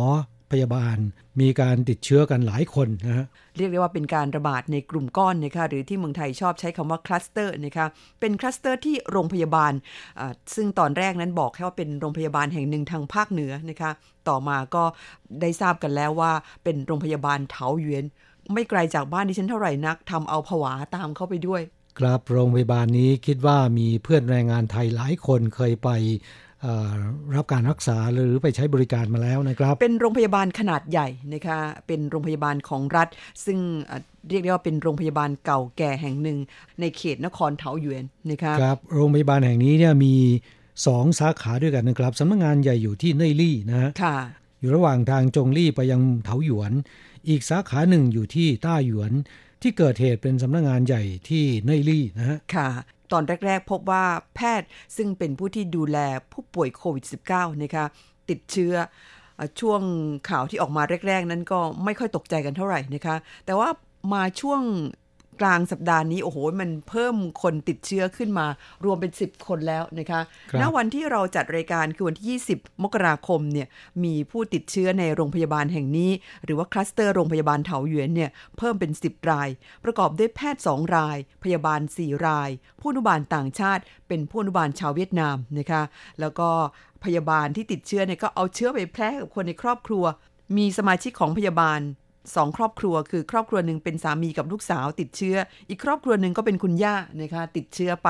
[0.52, 0.98] พยาบาล
[1.42, 3.26] มีการติดเชื้อกันหลายคนนะฮะ
[3.58, 7.88] เรียกได้ว่าเป็นการระบาดในกลุ่มก้อนนะคะหรือที่เมืองไทยชอบใช้คำว่าคลัสเตอร์นะคะ
[8.20, 9.74] เป็นคลัสเตอร์ที่โรงพยาบาล
[10.56, 13.92] ซึ่งตอนแรกนั้นบอกแค่ว่าเป็นโรงพยาบาลแห่งหนึ่งทางภาคเหนือนะคะ
[14.30, 14.84] ต่อมาก็
[15.42, 16.32] ได้ทราบกันแล้วว่า
[16.64, 18.06] เป็นโรงพยาบาลเถาหยวน
[18.54, 21.62] ไม่ไกลจากบ้านดิฉันเท่าไหร่นักทำเอาผวาตามเข้าไปด้วย
[21.98, 25.90] ครับโรงพยาบาลนี้คิดว่ามีเพื่อนแรงงานไทยหลายคนเคยไป
[26.62, 26.92] เอ่อ
[27.36, 33.08] รับการรักษาหรือไปใช้บริการมาแล้วนะครับ เป็นโรงพยาบาลขนาดใหญ่นะคะเป็นโรงพยาบาลของรัฐ
[33.46, 34.00] ซึ่งอะ
[34.30, 36.38] เรียกได้ว่าเป็นโรงพยาบาลเก่าแก่แห่งหนึ่ง
[36.80, 40.16] ในเขตนครเถาหยวนนะคะครับโรงพยาบาลแห่งนี้เนี่ยมี
[40.88, 44.18] สองสาขาด้วยกันนะครับสำนักงานใหญ่อยู่ที่เน่ยลี่นะฮะค่ะ
[44.60, 46.72] อยู่ระหว่างทางจงลี่ไปยังเถาหยวน
[47.30, 49.12] อีกสาขาหนึ่งอยู่ที่ต้าหยวน
[49.62, 52.68] ที่เกิดเหตุเป็นสำนักงานใหญ่ที่เนยลี่นะฮะค่ะ
[53.12, 54.06] ตอนแรก ๆ พบว่า
[54.36, 55.98] แพทย์ซึ่งเป็นผู้ที่ดูแล
[56.32, 57.86] ผู้ป่วยโควิด -19 นะคะ
[58.30, 58.74] ติดเชื้อ
[59.60, 59.82] ช่วง
[60.30, 63.16] ข่าวที่ออกมาแรก ๆ นั้นก็ไม่ค่อยตกใจกันเท่าไหร่นะคะ
[63.46, 63.70] แต่ว่า
[64.14, 64.62] มาช่วง
[65.42, 68.48] กลางสัปดาห์นี้โอ้โห มันเพิ่มคนติดเชื้อขึ้นมา
[68.86, 73.68] รวมเป็น 10 คนแล้วนะคะครับณวันที่เราจัดรายการคือวันที่ 20 มกราคมเนี่ย
[74.04, 76.12] มีผู้ติดเชื้อในโรงพยาบาลแห่งนี้
[76.44, 79.50] หรือว่าคลัสเตอร์โรงพยาบาลเถาหยวนเนี่ยเพิ่มเป็น 10 ราย
[79.84, 82.50] ประกอบด้วยแพทย์ 2 ราย พยาบาล 4 ราย
[82.80, 85.84] ผู้อนุบาลต่างชาติ เป็นผู้อนุบาลชาวเวียดนามนะคะ
[86.20, 86.50] แล้วก็
[87.04, 90.06] พยาบาลที่ติดเชื้อเนี่ยก็เอาเชื้อไปแพร่กับคนในครอบครัว
[90.58, 91.80] มีสมาชิกของพยาบาล
[92.36, 95.36] สองครอบครัวคือครอบครัวหนึ่งเป็นสามีกับลูกสาวติดเชื้อ
[95.70, 98.10] อีกครอบครัวหนึ่งก็เป็นคุณย่านะคะติดเชื้อไป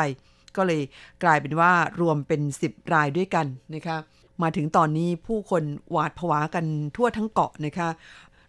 [0.56, 0.82] ก็เลย
[1.24, 1.72] กลายเป็นว่า
[2.02, 3.98] รวมเป็น 10 รายด้วยกันนะคะ
[4.42, 6.66] มาถึงตอนนี้ผู้คนหวาดผวากัน
[6.96, 7.90] ทั่วทั้งเกาะนะคะ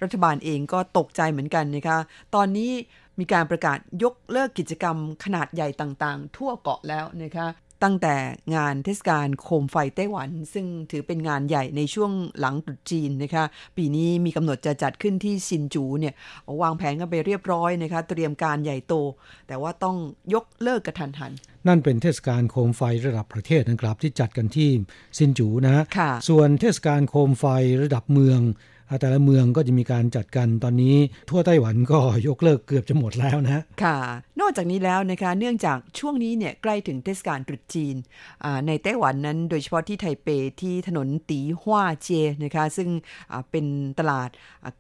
[0.03, 1.99] รัฐบาลเองก็ตกใจเหมือนกันนะคะ
[2.35, 2.71] ตอนนี้
[3.19, 7.47] มีการประกาศยกเลิกกิจกรรมขนาดใหญ่ต่างๆ ทั่วเกาะแล้วนะคะ
[7.83, 8.15] ตั้งแต่
[8.57, 13.45] งานเทศกาลโคมไฟไต้หวัน ซึ่งถือเป็นงานใหญ่ในช่วงหลังตรุษจีนนะคะ
[13.77, 16.15] ปีนี้มีกำหนดจะจัดขึ้นที่ซินจูเนี่ย
[16.63, 18.95] วางแผนกันไปเรียบร้อยนะคะ เตรียมการใหญ่โต
[19.49, 19.97] แต่ว่าต้อง
[20.35, 21.33] ยกเลิกกระทันหัน
[21.69, 24.71] นั่นเป็นเทศกาลโคมไฟระดับประเทศนะครับ ที่จัดกันที่
[25.19, 27.47] ซินจูนะฮะค่ะส่วนเทศกาลโคมไฟ
[27.83, 28.70] ระดับเมืองอ่า
[29.01, 30.97] แต่ละเมืองก็จะมีการจัดกันตอนนี้
[31.31, 33.99] ทั่วไต้หวันก็ยกเลิกเกือบจะหมดแล้วนะค่ะ
[34.41, 37.97] นอกจากนี้แล้วนะคะเนื่องจากช่วงนี้เนี่ยใกล้ถึงเทศกาลตรุษจีน
[38.67, 40.29] ในไต้หวันนั้นโดยเฉพาะที่ไทเป
[40.61, 42.09] ที่ถนนตีฮวาเจ
[42.45, 42.89] นะคะซึ่ง
[43.51, 43.67] เป็น
[43.99, 44.31] ตลาด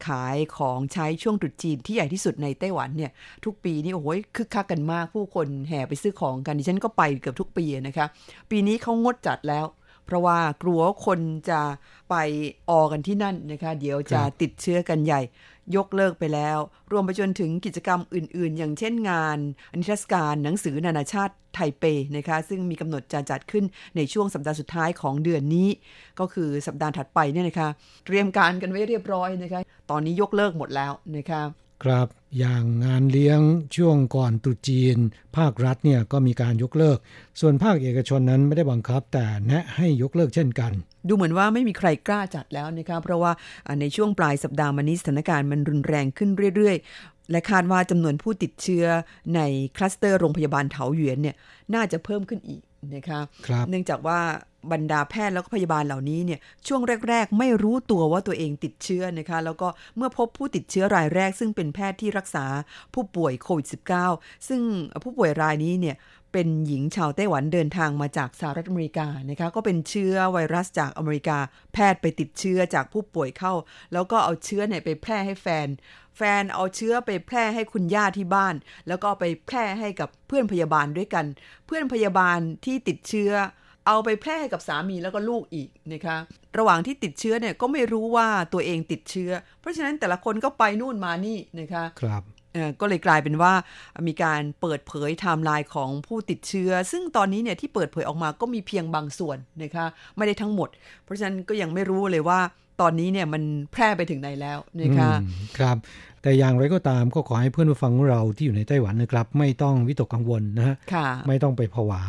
[0.06, 3.10] ขายของใช้ช่วงตรุษจีนที่ใหญ่ที่สุดในไต้หวันเนี่ย
[3.44, 8.06] ทุกปีนี่โอ้โหคึกคักกันมากผู้คนแห่ไปซื้อของกันดิฉันก็ไปเกือบทุกปีนะคะ
[8.50, 9.66] ปีนี้เขางดจัดแล้ว
[10.10, 11.20] เพราะว่ากลัวคน
[11.50, 11.60] จะ
[12.10, 12.14] ไป
[12.70, 15.20] ออกันที่นั่นนะคะ เดี๋ยวจะติดเชื้อกันใหญ่
[15.76, 16.58] ยกเลิกไปแล้ว
[16.92, 19.38] รวมไปจนถึงกิจกรรมอื่น ๆ อย่างเช่นงาน
[19.78, 21.84] นิทรรศการหนังสือนานาชาติไทเป
[22.16, 23.64] นะคะ ซึ่งมีกำหนดจะจัดขึ้น
[23.96, 25.68] ในช่วงสัปดาห์สุดท้ายของเดือนนี้
[26.20, 27.68] ก็คือสัปดาห์ถัดไปเนี่ยนะคะ
[28.06, 29.60] เตรียมการกันไว้เรียบร้อยนะคะ
[29.90, 31.42] ตอนนี้ยกเลิกหมดแล้วนะคะ
[31.84, 32.06] ครับ
[32.38, 33.40] อย่างงานเลี้ยง
[33.76, 34.96] ช่วงก่อนตรุษจีน
[35.36, 36.98] ภาครัฐเนี่ยก็มีการยกเลิก
[37.40, 40.72] ส่วนภาคเอกชนนั้นไม่ได้บังคับ แต่แนะให้ยกเลิกเช่นกัน
[41.08, 43.32] ดูเหมือนว่าไม่มีใครกล้าจัดแล้วนะครับเพราะว่า
[43.80, 48.84] ในช่วงปลายสัปดาห์มานี้สถานการณ์มันรุนแรงขึ้นเรื่อยๆ และคาดว่าจำนวนผู้ติดเชื้อ
[49.34, 49.40] ใน
[49.76, 51.36] คลัสเตอร์โรงพยาบาลเถาหยวนเนี่ย
[51.74, 52.62] น่าจะเพิ่มขึ้นอีก
[52.94, 54.20] นะคะคเนื่องจากว่า
[54.72, 62.44] บรรดาแพทย์แล้วก็พยาบาลเหล่านี้เนี่ยช่วงแรก ๆ ไม่รู้ตัวว่าตัวเองติดเชื้อนะคะแล้วก็เมื่อพบผู้ติดเชื้อรายแรก ซึ่งเป็นแพทย์ที่รักษา
[62.94, 63.66] ผู้ป่วยโควิด
[64.08, 64.60] -19 ซึ่ง
[65.04, 65.96] ผู้ป่วยรายนี้เนี่ย
[66.32, 71.38] เป็นหญิงชาวไต้หวันเดินทางมาจากสหรัฐอเมริกานะคะก็เป็นเชื้อไวรัสจากอเมริกา
[71.72, 73.54] แพทย์ไปติดเชื้อจากผู้ป่วยเข้า
[73.92, 75.68] แล้วก็เอาเชื้อเนี่ยไปแพร่ให้แฟน
[76.16, 78.54] แฟนเอาเชื้อไปแพร่ให้คุณย่าที่บ้าน
[78.88, 81.26] แล้วก็ไปแพร่ให้กับเพื่อนพยาบาลด้วยกัน
[81.66, 83.32] เพื่อนพยาบาลที่ติดเชื้อ
[83.86, 86.16] เอาไปแพร่ให้กับสามีแล้วก็ลูกอีกนะคะ
[86.58, 89.30] ระหว่างที่ติดเชื้อเนี่ยก็ไม่รู้ว่าตัวเองติดเชื้อ
[89.60, 92.22] เพราะฉะนั้นแต่ละคนก็ไปนู่นมานี่นะคะครับ
[92.80, 93.52] ก็เลยกลายเป็นว่า
[94.06, 99.86] มีการเปิดเผยไทม์ไลน์ของผู้ติดเชื้อ ซึ่งตอนนี้เนี่ยที่เปิดเผยออกมาก็มีเพียงบางส่วนนะคะ
[100.16, 100.68] ไม่ได้ทั้งหมด
[101.04, 102.40] เพราะฉะนั้นก็ยังไม่รู้เลยว่า
[102.80, 103.42] ตอนนี้เนี่ยมัน
[103.72, 105.10] แพร่ไปถึงไหนแล้วนะคะ
[105.58, 105.76] ครับ
[106.22, 110.76] แต่อย่างไรก็ตามก็ขอให้เพื่อนผู้ฟังของเราที่อยู่ในไต้หวันนะครับ ไม่ต้องวิตกกังวลนะฮะ
[111.28, 112.02] ไม่ต้องไปผวา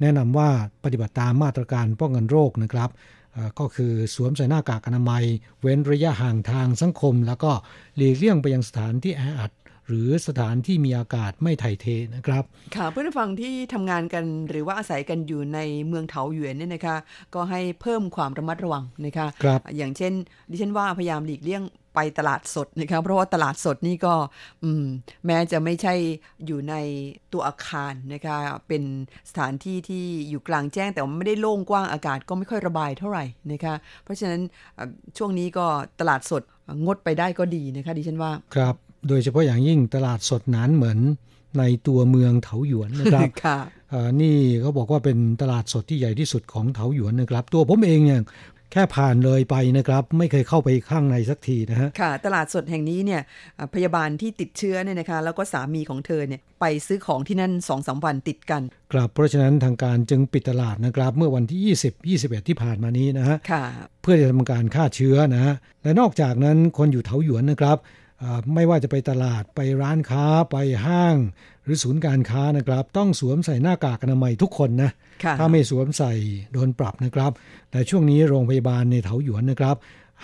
[0.00, 0.48] แนะนำว่า
[0.84, 2.90] ปฏิบัติตามมาตรการป้องกันโรคนะครับ
[3.58, 5.24] ก็คือสวมใส่หน้ากากอนามัย
[5.60, 7.50] เว้นระยะห่างทางสังคม แล้วก็
[7.96, 9.50] หลีกเลี่ยงไปยังสถานที่แออัด
[9.88, 11.86] หรือสถานที่มีอากาศไม่ถ่ายเท
[12.16, 12.44] นะครับ
[12.76, 16.96] ค่ะเพื่อนฟังที่ทำงานกันหรือว่าอาศัยกันอยู่ในเมืองเถาหยวนเนี่ยนะคะ
[17.34, 19.46] ก็ให้เพิ่มความระมัดระวังนะคะค
[19.76, 20.12] อย่างเช่น
[20.50, 21.64] ดิฉันว่าพยายามหลีกเลี่ยง
[21.94, 24.14] ไปตลาดสดนะคะเพราะว่าตลาดสดนี่ก็
[25.26, 25.94] แม้จะไม่ใช่
[26.46, 26.74] อยู่ใน
[27.32, 28.36] ตัวอาคารนะคะ
[28.68, 28.82] เป็น
[29.30, 34.40] สถานที่ที่อยู่กลางแจ้งแต่ว่าไม่ได้โล่งกว้างอากาศก็ไม่ค่อยระบายเท่าไหร่นะคะเพราะฉะนั้น
[35.16, 35.66] ช่วงนี้ก็
[36.00, 36.42] ตลาดสด
[36.84, 38.74] งดไปได้ก็ดีนะคะดิฉันว่าครับ
[39.08, 40.98] โดยเฉพาะอย่างยิ่งตลาดสดนั้นเหมือน
[41.58, 43.58] ในตัวเมืองเถาหยวนนะครับค่ะ
[44.20, 48.22] นี่เขาบอกว่าเป็นตลาดสดที่ใหญ่ที่สุดของเถาหยวนนะครับ ตัวผมเองเนี่ย
[48.72, 53.20] แค่ผ่านเลยไปนะครับ ไม่เคยเข้าไปข้างในสักทีนะฮะค่ะ ตลาดสดแห่งนี้เนี่ย
[53.74, 58.62] พยาบาลที่ติดเชื้อเนี่ยนะคะ แล้วก็สามีของเธอเนี่ยไปซื้อของที่นั่นสองสาวันติดกัน
[58.92, 61.60] ครับเพราะฉะนั้นทางการจึงปิดตลาดนะครับ เมื่อวันที่
[61.90, 63.36] 20 21 ที่ผ่านมานี้นะฮะ
[64.02, 67.78] เพื่อจะทำการฆ่าเชื้อนะฮะและนอกจากนั้นคนอยู่เถาหยวนนะครับ
[68.54, 70.56] ไม่ว่าจะไปตลาดไปร้านค้าไป
[70.86, 71.16] ห้าง
[71.64, 74.90] หรือศูนย์การค้านะครับ ต้องสวมใส่หน้ากากอนามัยทุกคนนะ
[75.38, 76.12] ถ้าไม่สวมใส่
[76.52, 77.32] โดนปรับนะครับ
[77.70, 79.76] แต่ช่วงนี้โรงพยาบาลในเถาหยวนนะครับ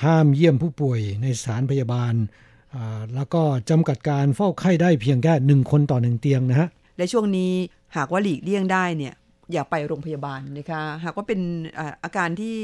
[0.05, 2.15] ห้ามเยี่ยมผู้ป่วยในสถานพยาบาล
[3.15, 7.53] แล้วก็จำกัดการเฝ้าไข้ได้เพียงแค่หนึ่งคนต่อหนึ่งเตียงนะฮะและช่วงนี้
[7.97, 9.15] หากว่าหลีกเลี่ยงได้เนี่ย
[9.53, 11.41] อย่าไปโรงพยาบาลนะคะหากว่าเป็น
[12.05, 12.57] อาการที่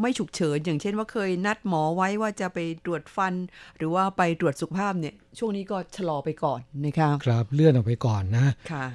[0.00, 3.34] ไม่ฉุกเฉินอย่างเช่นว่าเคยนัดหมอไว้ว่าจะไปตรวจฟัน
[3.76, 8.86] หรือว่าไปตรวจสุขภาพเนี่ยช่วงนี้ก็ชะลอไปก่อนนะคะครับเลื่อนออกไปก่อนนะค่ะ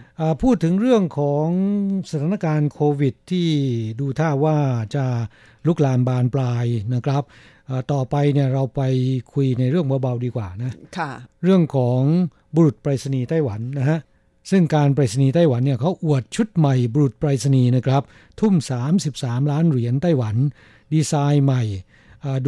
[0.43, 1.47] พูดถึงเรื่องของ
[2.09, 3.47] สถานการณ์โควิด ที่
[3.99, 4.57] ดูท่าว่า
[4.95, 5.05] จะ
[5.67, 6.65] ลุกลามบานปลาย
[6.95, 7.23] นะครับ
[7.93, 8.81] ต่อไปเนี่ยเราไป
[9.33, 11.11] คุยในเรื่องเบาๆดีกว่านะค่ะ
[11.43, 12.01] เรื่องของ
[12.55, 13.99] บุรุษไปรษณีย์ไต้หวันนะฮะ
[14.51, 18.01] ซึ่งการไปรษณีย์ไต้หวันเนี่ยเขาอวดชุดใหม่บุรุษไปรษณีย์นะครับ
[18.39, 18.53] ทุ่ม
[19.01, 20.35] 33 ล้านเหรียญไต้หวัน
[20.93, 21.63] ดีไซน์ใหม่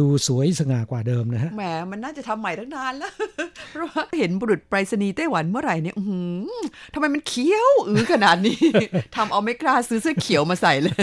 [0.00, 3.12] ดูสวยสง่ากว่าเดิมนะฮะแหมมันน่าจะทำใหม่ตั้งนานแล้ว
[3.70, 5.94] เพราะว่าเห็นบุรุษไปรษณีย์ไต้หวันเมื่อไหร่เนี่ย
[6.94, 8.58] ทำไมมันเขียวอือขนาดนี้
[9.16, 10.96] ทำเอาไม่กล้าซื้อเสื้อเขียวมาใส่เลย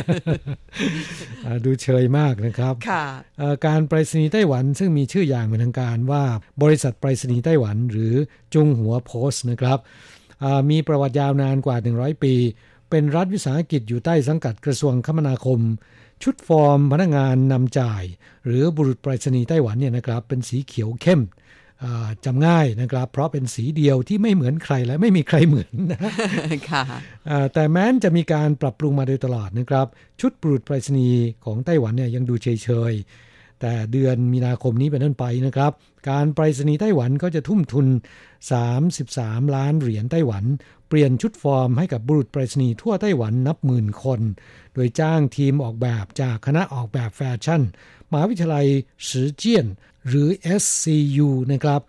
[1.65, 3.05] ดูเชยมากนะครับค่ะ
[3.65, 6.23] การไปรษณีย์ไต้หวันซึ่งมีชื่ออย่างเป็นทางการว่า
[6.63, 8.13] บริษัทไปรษณีย์ไต้หวัน หรือ
[8.53, 9.79] จุงหัวโพสต์นะครับ
[10.69, 12.33] มีประวัติยาวนานกว่า 100 ปี
[12.89, 15.59] เป็นรัฐวิสาหกิจอยู่ใต้สังกัดกระทรวงคมนาคม
[16.23, 18.03] ชุดฟอร์มพนักงานนำจ่าย
[18.45, 21.21] หรือบุรุษไปรษณีย์ไต้หวันเนี่ยนะครับเป็นสีเขียวเข้ม
[22.25, 25.99] จำง่ายนะครับ เพราะเป็นสีเดียวที่ไม่เหมือนใครและไม่มีใครเหมือนนะ
[26.69, 26.83] ค่ะ
[27.53, 29.87] แต่แม้นจะมีการปรับปรุงมาโดยตลอดนะครับ
[30.21, 35.71] ชุดบุรุษไปรษณีย์ของไต้หวันเนี่ยยังดูเฉยๆแต่เดือนมีนาคมนี้เป็นต้นไปนะครับ
[36.09, 37.85] การไปรษณีย์ไต้หวันก็จะทุ่มทุน
[38.47, 40.43] 33 ล้านเหรียญไต้หวัน
[40.87, 44.21] เปลี่ยนชุดฟอร์มให้กับบุรุษไปรษณีย์ทั่วไต้หวันนับหมื่นคน
[44.73, 47.61] โดยจ้างทีมออกแบบจากคณะออกแบบแฟชั่น
[48.11, 48.67] มหาวิทยาลัย
[49.09, 49.65] สือเจียน
[50.07, 50.29] หรือ
[50.61, 51.81] SCU นะครับ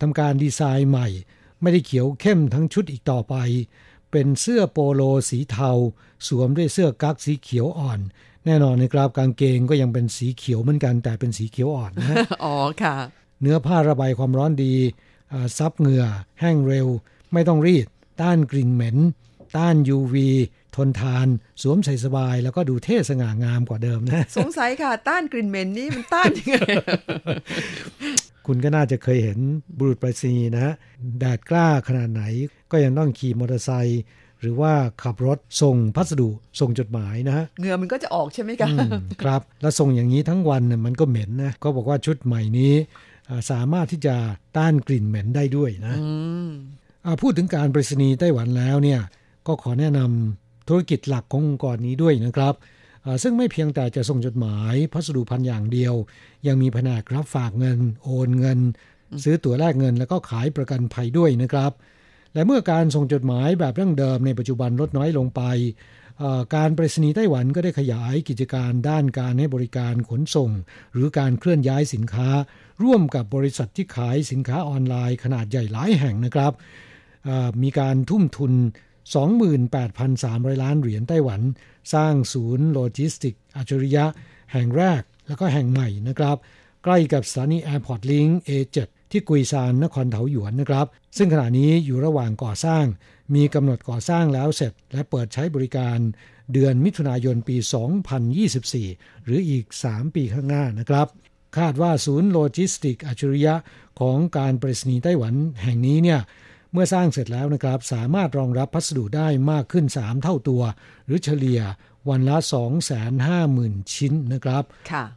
[0.00, 1.08] ทำการดีไซน์ใหม่
[1.60, 3.34] ไม่ได้เขียวเข้มทั้งชุดอีกต่อไป
[4.10, 5.70] เป็นเสื้อโปโลสีเทา
[6.26, 8.00] สวมด้วยเสื้อกั๊กสีเขียวอ่อน
[8.46, 12.96] แน่นอนนะครับกางเกงก็ยังเป็นสีเขียวเหมือนกันแต่เป็นสีเขียวอ่อนนะอ๋อค่ะ
[13.40, 14.74] เนื้อผ้าระบายความร้อนดี
[15.58, 16.04] ซับเหงื่อ
[16.40, 16.86] แห้งเร็ว
[17.32, 17.86] ไม่ต้องรีด
[18.20, 18.96] ต้านกลิ่นเหม็น
[19.56, 20.14] ต้าน UV
[20.76, 21.26] ทนทาน
[21.62, 26.56] สวมใส่สบาย แล้วก็ดูเท่สง่างามกว่าเดิมนะ สงสัยค่ะ ต้านกลิ่นเหม็นนี่มันต้านยังไง
[28.46, 29.38] คุณก็น่าจะเคยเห็น
[29.78, 30.74] บุรุษไปรษณีย์นะ
[31.18, 32.22] แดดกล้าขนาดไหน
[32.70, 34.02] ก็ยังต้องขี่มอเตอร์ไซค์
[34.40, 34.72] หรือว่า
[35.02, 36.28] ขับรถส่งพัสดุ
[36.60, 38.68] ส่งจดหมายนะเหงื่อมันก็จะออกใช่ไหมคะ
[39.22, 42.74] ครับ แล้วส่งอย่างนี้ทั้งวันน่ยมันก็เหม็นนะก็บอกว่าชุดใหม่นี้
[43.50, 44.14] สามารถที่จะ
[44.56, 45.96] ต้านกลิ่นเหม็นได้ด้วยนะ
[47.22, 49.00] พูดถึงการไปรษณีย์ไต้หวันแล้วเนี่ย
[49.46, 52.54] ก็ขอแนะนำธุรกิจหลักขององค์กรนี้ด้วยนะครับ
[53.22, 55.94] ซึ่งไม่เพียงแต่จะส่งจดหมายพัสดุพันอย่างเดียว
[56.46, 58.58] ยังมีแผนกรับฝากเงิน โอนเงิน
[59.24, 61.72] ซื้อตั๋วแลกเงินแล้วก็ขายประกันภัยด้วยนะครับ
[62.34, 65.42] และเมื่อการส่งจดหมายแบบดั้งเดิมในปัจจุบันลดน้อยลงไป
[66.54, 70.50] การไปรษณีย์ไต้หวันก็ได้ขยายกิจการด้านการให้บริการขนส่ง
[70.92, 72.28] หรือการเคลื่อนย้ายสินค้า
[72.82, 76.52] ร่วมกับบริษัทที่ขายสินค้าออนไลน์ขนาดใหญ่หลายแห่งนะครับ
[77.62, 78.52] มีการทุ่มทุน
[79.78, 81.40] 28,300 ล้านเหรียญไต้หวัน
[81.94, 84.04] สร้างศูนย์โลจิสติกอัจฉริยะ
[84.52, 86.36] แห่งแรกแล้วก็แห่งใหม่นะครับ
[86.84, 92.84] ใกล้กับสถานีแอร์พอร์ตลิงก์ A7 ที่กุยซานนครเถาหยวนนะครับ ซึ่งขณะนี้อยู่ระหว่างก่อสร้าง
[93.34, 95.98] มีกำหนดก่อสร้างแล้วเสร็จและเปิดใช้บริการ
[96.52, 97.56] เดือนมิถุนายนปี
[98.40, 101.06] 2024 หรืออีก 3 ปีข้างหน้านะครับ
[101.58, 103.54] คาดว่าศูนย์โลจิสติกอัจฉริยะ
[104.00, 106.20] ของการไปรษณีย์ไต้หวันแห่งนี้เนี่ย
[106.72, 110.62] เมื่อสร้างเสร็จแล้วนะครับ สามารถรองรับพัสดุได้มากขึ้น 3 เท่าตัว
[111.06, 111.60] หรือเฉลี่ย
[112.10, 112.36] วันละ
[113.14, 114.64] 250,000 ชิ้นนะครับ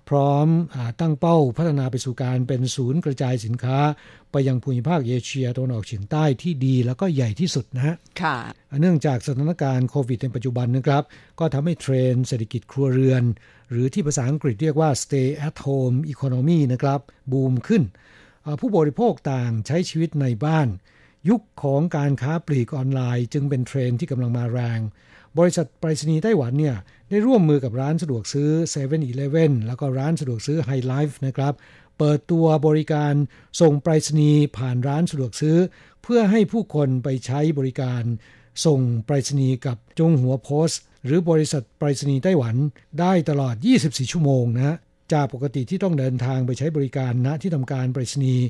[0.09, 3.79] พร้อมตั้งเป้าพัฒนาไปสู่การเป็นศูนย์กระจายสินค้า
[4.31, 7.95] ไปยังภูมิภาคเอเชียตะวันออกเฉียงใต้ที่ดีแล้วก็ใหญ่ที่สุดนะฮะ
[8.81, 11.03] เนื่องจากสถานการณ์โควิดในปัจจุบันนะครับ
[11.39, 13.23] ก็ทำให้เทรนด์เศรษฐกิจครัวเรือน
[13.71, 16.99] หรือที่ภาษาอังกฤษเรียกว่า stay at home economy นะครับ
[17.31, 17.83] บูมขึ้น
[18.59, 20.69] ผู้บริโภคต่างใช้ชีวิตในบ้าน
[21.29, 24.79] ยุคของการค้าปลีกออนไลน์ จึงเป็นเทรนด์ที่กำลังมาแรง
[25.37, 26.75] บริษัทไปรษณีย์ไต้หวันเนี่ย
[27.09, 28.99] ได้ร่วมมือกับร้านสะดวกซื้อ7 e เ e ่
[29.45, 31.53] e อแล้วก็ร้านสะดวกซื้อ Hi-Life นะครับ
[31.97, 33.13] เปิดตัวบริการ
[33.61, 35.57] ส่งไปรษณีย์ผ่านร้านสะดวกซื้อ
[36.03, 38.03] เพื่อให้ผู้คนไปใช้บริการ
[38.65, 42.55] ส่งไปรษณีย์กับจงหัวโพสต์ หรือบริษัทไปรษณีย์ไต้หวัน
[42.99, 44.77] ได้ตลอด 24 ชั่วโมงนะ
[45.13, 48.43] จากปกติที่ต้องเดินทางไปใช้บริการณที่ทำการไปรษณีย์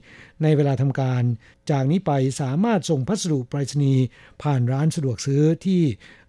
[0.44, 1.24] ในเวลาทำการ
[1.72, 2.12] จากนี้ไป
[2.42, 4.04] สามารถส่งพัสดุไปรษณีย์
[4.44, 5.82] ผ่านร้านสะดวกซื้อที่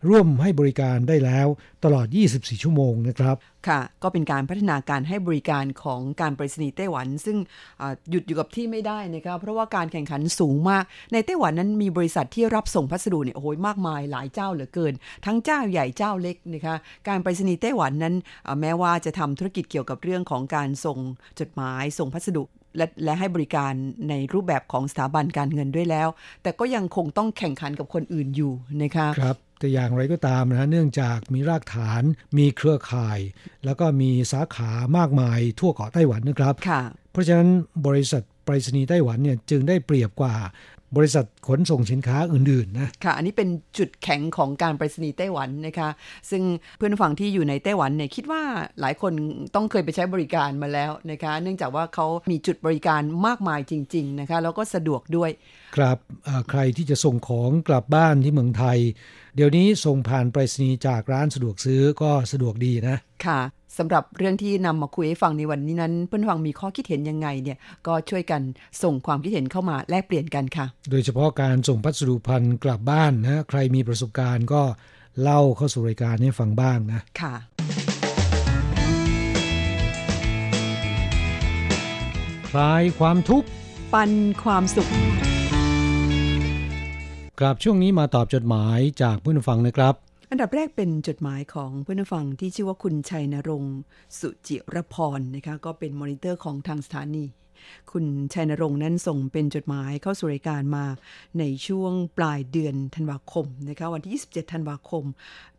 [0.09, 1.47] ร่วมให้บริการได้แล้ว
[1.85, 3.37] ตลอด 24 ชั่วโมงนะครับ
[3.69, 7.37] ค่ะ ก็เป็นการพัฒนาการให้บริการของการไปรษณีย์ไต้หวัน ซึ่ง
[8.11, 14.93] หยุดอยู่กับที่ไม่ได้นะครับเพราะว่าการแข่งขันสูงมาก ในไต้หวันนั้นมีบริษัทที่รับส่งพัสดุเนี่ยโอ้ยมากมายหลายเจ้าเหลือเกิน
[15.27, 16.77] ทั้งเจ้าใหญ่เจ้าเล็กนะคะ
[17.09, 18.15] การไปรษณีย์ไต้หวันนั้น
[18.61, 20.99] แม้ว่าจะทำธุรกิจเกี่ยวกับเรื่องของการส่ง
[21.41, 22.45] จดหมายส่งพัสดุ
[22.77, 23.73] และและให้บริการ
[24.09, 26.09] ในรูปแบบของสถาบันการเงินด้วยแล้ว
[26.43, 28.53] แต่ก็ยังคงต้องแข่งขันกับคนอื่นอยู่
[28.83, 32.03] นะคะครับแต่อย่างไรก็ตามนะเนื่องจากมีรากฐาน
[32.39, 33.19] มีเครือข่าย
[33.65, 36.55] แล้วก็มีสาขามากมายทั่วเกาะไต้หวันนะครับ
[37.13, 37.49] เพราะฉะนั้น
[37.87, 40.35] บริษัทไปรษณีย์ไต้หวันเนี่ยจึงได้เปรียบกว่า
[40.97, 43.49] บริษัทขนส่งสินค้าอื่นๆนะค่ะ อันนี้เป็น
[43.79, 45.89] จุดแข็งของการไปรษณีย์ไต้หวันนะคะ
[46.31, 46.43] ซึ่ง
[46.77, 48.43] เพื่อนฝั่งที่อยู่ในไต้หวันเนี่ยคิดว่า
[48.81, 49.13] หลายคน
[49.55, 55.31] ต้องเคยไปใช้บริการมาแล้วนะคะ เนื่องจากว่าเขามีจุดบริการมากมายจริง ๆ นะคะ แล้วก็สะดวกด้วย
[55.77, 55.99] ครับ
[56.51, 58.79] ใครที่จะส่งของกลับบ้านที่เมืองไทย
[59.39, 63.41] เดี๋ยวนี้ส่งผ่านไปรษณีย์จากร้านสะดวกซื้อก็สะดวกดีนะ ค่ะ
[63.79, 68.43] สำหรับเรื่องที่นำมาคุยให้ฟังในวันนี้นั้นเพื่อนฟังมีข้อคิดเห็นยังไงเนี่ยก็ช่วยกัน
[68.83, 74.63] ส่งความคิดเห็นเข้ามาแลกเปลี่ยนกันค่ะ โดยเฉพาะการส่งพัสดุพันธุ์กลับบ้านนะใครมีประสบการณ์ก็
[75.21, 77.35] เล่าเข้าสู่รายการให้ฟังบ้างนะค่ะ
[82.51, 83.49] คลายความทุกข์
[83.93, 84.11] ปัน
[84.43, 84.89] ความสุข
[87.41, 89.95] กลับช่วงนี้มาตอบจดหมายจากผู้ฟังนะครับ
[90.31, 93.65] อันดับแรกเป็นจดหมายของเพื่อนฟังที่ชื่อว่าคุณชัยนรงค์
[94.19, 97.25] สุจิรพรนะคะก็เป็นมอนิเตอร์ของทางสถานี
[97.93, 100.85] คุณชัยนรงค์นั้นส่งเป็นจดหมายเข้าสู่รายการมา
[101.39, 105.05] ในช่วงปลายเดือนธันวาคมนะคะวันที่ 27 ธันวาคม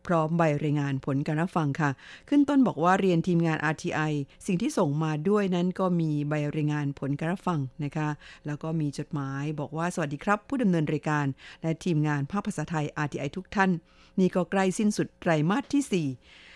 [0.06, 1.90] พร้อมใบรายงานผลการรับฟังค่ะ
[2.28, 4.12] ขึ้นต้นบอกว่าเรียนทีมงาน RTI
[4.46, 8.08] สิ่งที่ส่งมาด้วยนั้นก็มีใบรายงานผลการรับฟังนะคะ
[8.46, 11.26] แล้วก็มีจดหมายบอกว่าสวัสดีครับ ผู้ดำเนินรายการ
[11.62, 13.70] และทีมงานภาคภาษาไทย RTI ทุกท่าน
[14.20, 16.47] นี่ก็ใกล้สิ้นสุดไตรมาสที่ 4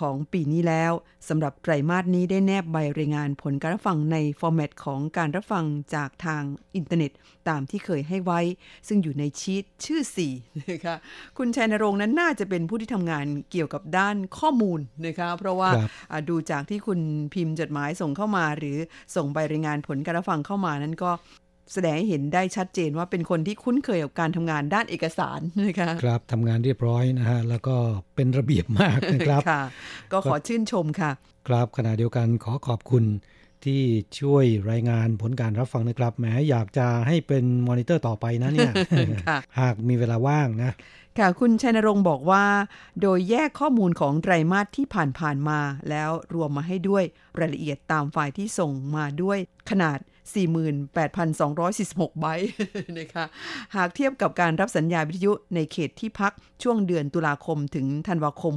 [0.00, 0.92] ของปีนี้แล้ว
[1.28, 6.42] สำหรับไตรมาสนี้ได้แนบใบรายงานผลการรับฟังใน format ของการรับฟังจากทาง
[6.76, 7.12] อินเทอร์เน็ต
[7.48, 8.40] ตามที่เคยให้ไว้
[8.88, 10.00] ซึ่งอยู่ในชีตชื่อ
[10.34, 10.96] 4นะคะ
[11.38, 15.70] คุณชัยนรงค์นั้นน่าจะเป็นผู้ที่ทำงานเกี่ยวกับด้านข้อมูลนะคะเพราะว่า
[16.28, 17.00] ดูจากที่คุณ
[17.34, 18.76] พิมพ์จดหมายส่งเข้ามา หรือ
[19.16, 21.10] ส่งใบรายงานผลการรับฟังเข้ามานั้นก็
[21.72, 27.76] แสดงให้เห็นได้ชัดเจนว่าเป็นคนที่คุ้นเคยกับการทำงานด้านเอกสารนะคะครับทำงานเรียบร้อยนะฮะแล้วก็
[28.14, 29.62] เป็นระเบียบมากนะครับค่ะ
[30.12, 31.10] ก็ขอชื่นชมค่ะ
[31.48, 33.04] ครับขณะเดียวกันขอขอบคุณ
[33.64, 33.82] ที่
[34.20, 38.72] ช่วยรายงานผลการรับฟังนะครับแหมอยากจะให้เป็นมอนิเตอร์ต่อไปนะเนี่ย
[39.60, 40.72] หากมีเวลาว่างนะ
[41.18, 42.44] ค่ะคุณชัยนรงค์บอกว่า
[43.00, 45.60] โดยแยกข้อมูลของไตรมาสที่ผ่านๆมา
[45.90, 47.04] แล้วรวมมาให้ด้วย
[47.38, 49.38] รายละเอียดตามไฟล์ที่ส่งมาด้วย
[49.70, 49.98] ขนาด
[50.30, 52.50] 48,246ไบต์
[52.98, 53.24] นะคะ
[53.76, 56.32] หากเทียบกับการรับสัญญาวิทยุในเขตที่พัก
[56.62, 58.54] ช่วงเดือนตุลาคมถึงธันวาคม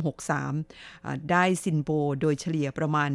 [0.64, 1.90] 63 ได้ซินโบ
[2.22, 3.10] โดยเฉลี่ยประมาณ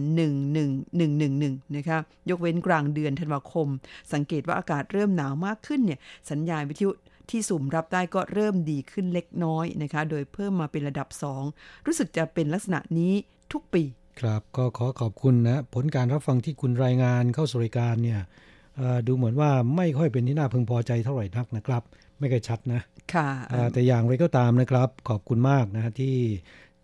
[0.64, 1.98] 11111 นะคะ
[2.30, 3.68] ยกเว้นกลางเดือนธันวาคม
[4.12, 6.90] สังเกตว่าอากาศเริ่มหนาวมากขึ้นเนี่ยสัญญาณวิทยุ
[7.30, 11.08] ที่สุ่มรับได้ก็เริ่มดีขึ้นเล็กน้อยนะคะ โดยเพิ่มมาเป็นระดับ
[11.46, 13.12] 2 รู้สึกจะเป็นลักษณะนี้
[13.52, 13.82] ทุกปี
[14.20, 18.20] ครับก็ขอขอบคุณนะ ผลการรับฟังที่คุณรายงานเข้าสู่รายการเนี่ย
[19.06, 21.82] ดูเหมือนว่าไม่ค่อยเป็นที่น่าพึงพอใจเท่าไหร่นักนะครับ
[22.18, 22.80] ไม่ค่อยชัดนะ
[23.14, 23.28] ค่ะ
[23.72, 26.14] แต่อย่างไรก็ตามนะครับ ขอบคุณมากนะที่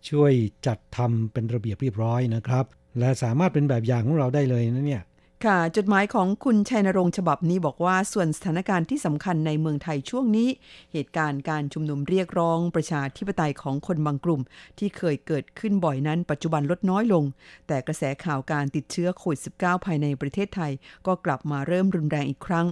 [0.09, 0.31] ช่วย
[0.67, 2.65] จัดทำเป็นระเบียบเรียบร้อยนะครับ
[2.99, 5.03] และสามารถเป็นแบบอย่างของเราได้เลยนะเนี่ย
[5.49, 10.49] ค่ะ จดหมายของคุณชัยนรงค์ฉบับนี้บอกว่าส่วนสถานการณ์ที่สำคัญในเมืองไทยช่วงนี้
[10.93, 14.41] เหตุการณ์การชุมนุมเรียกร้องประชาธิปไตยของคนบางกลุ่ม
[14.79, 17.23] ที่เคยเกิดขึ้นบ่อยนั้น ปัจจุบันลดน้อยลง
[17.67, 20.71] แต่กระแสข่าวการติดเชื้อโควิด -19 ภายในประเทศไทย
[21.07, 22.67] ก็กลับมาเริ่มรุนแรงอีกครั้ง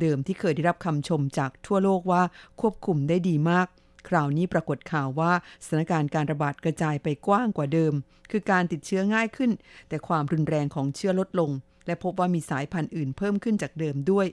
[0.00, 2.22] เดิมที่เคยได้รับคำชมจากทั่วโลกว่า
[2.60, 3.66] ควบคุมได้ดีมาก
[4.08, 5.32] คราวนี้ปรากฏข่าวว่า
[5.64, 7.92] สถานการณ์การระบาดกระจายไปกว้างกว่าเดิม
[8.30, 9.50] คือการติดเชื้อง่ายขึ้น
[9.88, 11.52] แต่ความรุนแรงของเชื้อลดลง
[11.86, 14.26] และพบว่ามีสายพันธุ์อื่นเพิ่มขึ้นจากเดิมด้วย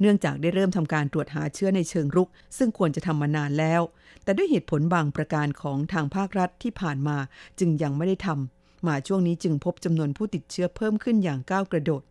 [0.00, 2.28] เนื่องจากได้เริ่มทำการตรวจหาเชื้อในเชิงรุก
[2.58, 3.82] ซึ่งควรจะทำมานานแล้ว
[4.24, 7.16] แต่ด้วยเหตุผลบางประการของทางภาครัฐที่ผ่านมา
[7.58, 12.02] จึงยังไม่ได้ทำมาช่วงนี้จึงพบจำนวนผู้ติดเชื้อเพิ่มขึ้นอย่างก้าวกระโดด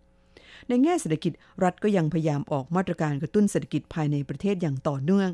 [0.68, 1.34] ในแง่เศรษฐกิจ
[1.64, 5.30] รัฐก็ยังพยายามออกมาตรการกระตุ้นเศรษฐกิจภายในประเทศอย่างต่อเนื่อง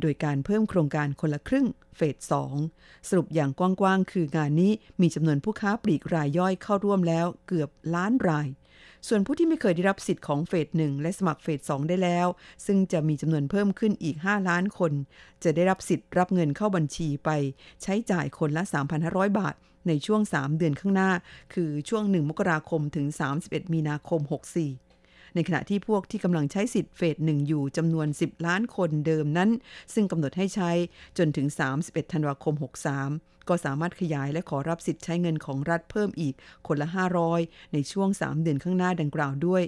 [0.00, 1.66] โดยการเพิ่มโครงการคนละครึ่ง
[1.96, 2.54] เฟสสอง
[3.08, 8.48] สรุปอย่างกว้างๆ คืองานนี้มีจำนวนผู้ค้าปลีกรายย่อยเข้าร่วมแล้วเกือบล้านราย
[9.08, 12.26] ส่วนผู้ที่ไม่เคยได้รับสิทธิ์ของเฟสหนึ่งและสมัครเฟสสองได้แล้ว
[12.66, 14.92] ซึ่งจะมีจำนวนเพิ่มขึ้นอีก 5 ล้านคน
[15.44, 17.30] จะได้รับสิทธิ์รับเงินเข้าบัญชีไป
[17.82, 18.62] ใช้จ่ายคนละ
[19.00, 19.54] 3,500 บาท
[19.88, 21.10] ในช่วง 3 เดือนข้างหน้า
[21.54, 23.06] คือช่วง 1 มกราคมถึง
[23.40, 24.89] 31 มีนาคม 64
[25.34, 29.50] ในขณะที่พวกที่กำลังใช้สิทธิ์เฟสหนึ่งอยู่จำนวน 10 ล้านคนเดิมนั้น
[29.94, 30.70] ซึ่งกำหนดให้ใช้
[31.18, 31.46] จนถึง
[31.80, 32.54] 31 ธันวาคม
[33.00, 36.34] 63 ก็สามารถขยายและขอรับสิทธิ์ใช้เงินของรัฐเพิ่มอีก
[36.66, 36.88] คนละ
[37.30, 39.64] 500 ในช่วง 3 เดือนข้างหน้าดังกล่าวด้วย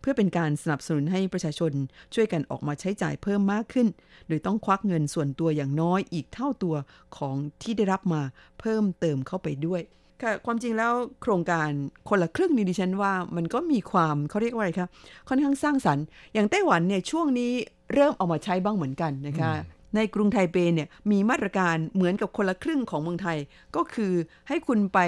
[0.00, 1.72] เพื่อเป็นการสนับสนุนให้ประชาชน
[2.14, 3.88] ช่วยกันออกมาใช้จ่ายเพิ่มมากขึ้น
[4.28, 6.76] โดยต้องควักเงินส่วนตัวอย่างน้อยอีกเท่าตัว
[7.16, 8.22] ของที่ได้รับมา
[8.60, 9.82] เพิ่มเติมเข้าไปด้วย
[10.22, 11.68] ค่ะความจริงแล้วโครงการ
[12.08, 14.88] คนละครึ่งนี่ดิฉันว่ามันก็มีความเขาเรียกว่าอะไรคะ
[15.28, 17.52] ค่อนข้างสร้างสรรค์ อย่างไต้หวันเนี่ยช่วงนี้
[17.94, 19.50] เริ่มเอามาใช้บ้างเหมือนกันนะคะ
[19.96, 23.38] ในกรุงไทเปเนี่ยมีมาตรการเหมือนกับคนละครึ่งของเมืองไทย
[23.76, 24.12] ก็คือ
[24.48, 24.98] ให้คุณไป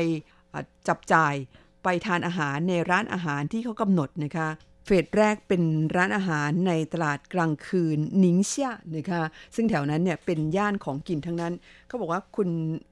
[0.88, 1.34] จับจ่าย
[1.82, 4.48] ไปทานอาหารในร้านอาหารที่เขากำหนดนะคะ
[4.86, 5.62] เฟสแรกเป็น
[5.96, 9.22] ร้านอาหารในตลาดกลางคืนนิงเชียนะคะ
[9.54, 11.52] ซึ่งแถวนั้นเนี่ยเป็นย่านของกินทั้งนั้น
[11.86, 12.48] เขาบอกว่าคุณ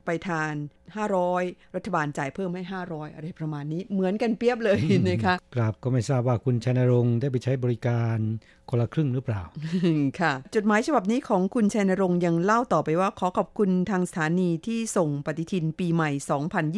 [0.06, 0.54] ไปทาน
[1.14, 8.18] 500 รัฐบาลจ่ายเพิ่มให้ 500 อะไรประมาณนี้เหมือนกันเปียบเลยนะคะครับก็ไม่ทราบว่าคุณชนรงค์ได้ไปใช้บริการ
[8.70, 9.42] คนละครึ่งหรือเปล่า
[10.20, 16.10] ค่ะ จดหมายฉบับนี้ของคุณชัยนรงค์ยังเล่าต่อไปว่า ขอขอบคุณทางสถานีที่ส่งปฏิทินปีใหม่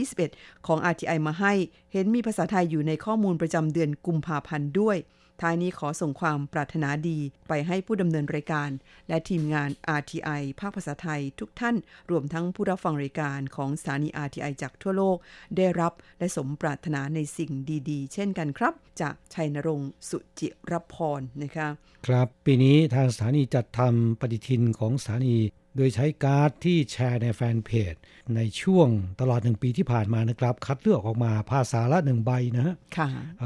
[0.01, 1.53] 2021 ของ RTI มาให้
[1.93, 4.97] เห็นมีภาษาไทยอยู่ในข้อมูลประจำเดือนกุมภาพันธ์ด้วย
[5.41, 8.71] ท้ายนี้ขอส่งความปรารถนาดีไปให้ผู้ดำเนินรายการ
[9.09, 11.77] และทีมงาน RTI ภาคภาษาไทยทุกท่าน
[12.11, 15.17] รวมทั้งผู้รับฟังรายการของสถานี RTI จากทั่วโลก
[15.57, 17.53] ได้รับและสมปรารถนาในสิ่ง
[17.91, 21.69] ดีๆ เช่นกันครับ จากชัยนรงค์สุจิรพรนะคะ
[22.07, 25.37] ครับ ปีนี้ทางสถานีจัดทำปฏิทินของสถานี
[25.77, 27.95] โดยใช้การ์ดที่แชร์ในแฟนเพจ
[28.37, 28.89] ในช่วง
[29.21, 32.75] ตลอดหนึ่งปีที่ผ่านมานะครับ คัดเลือกออกมาภาษาละหนึ่งใบนะฮะ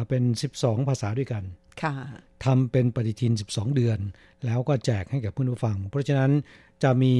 [0.08, 0.22] เป็น
[0.56, 1.44] 12 ภาษาด้วยกัน
[2.44, 3.98] ทำเป็นปฏิทิน 12 เดือน
[4.44, 6.30] แล้วก็แจกให้กับผู้ฟัง เพราะฉะนั้น
[6.82, 7.14] จะมี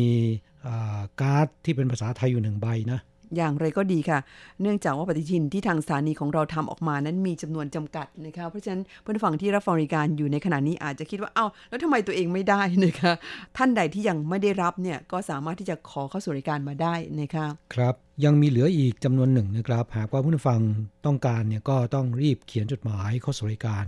[1.20, 3.00] การ์ดที่เป็นภาษาไทยอยู่หนึ่งใบนะ
[3.36, 4.18] อย่างไรก็ดีค่ะ
[4.60, 13.12] เนื่องจากว่าปฏิทินที่ทางสถานีของเราทำออกมานั้นมีจำนวนจำกัดนะคะ เพราะฉะนั้นเพื่อนฟังที่รับฟังรายการอยู่ในขณะนี้อาจจะคิดว่า เอา้า แล้วทำไมตัวเองไม่ได้นะคะ
[13.56, 20.60] ท่านใดที่ยังไม่ได้รับเนี่ย ก็สามารถที่จะขอเข้าสู่รายการมาได้นะคะ ครับ ยังมีเหลืออีกจำนวนหนึ่งนะครับ หากว่าผู้ฟัง
[21.06, 23.84] ต้องการเนี่ยก็ต้องรีบเขียนจดหมายเข้าสู่รายการ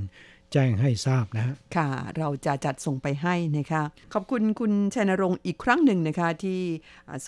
[0.54, 1.88] แจ้งให้ทราบนะค่ะ
[2.18, 3.82] เราจะจัดส่งไปให้นะคะ
[4.14, 6.60] ขอบคุณคุณชัยนรงค์อีกครั้งหนึ่งนะคะ ที่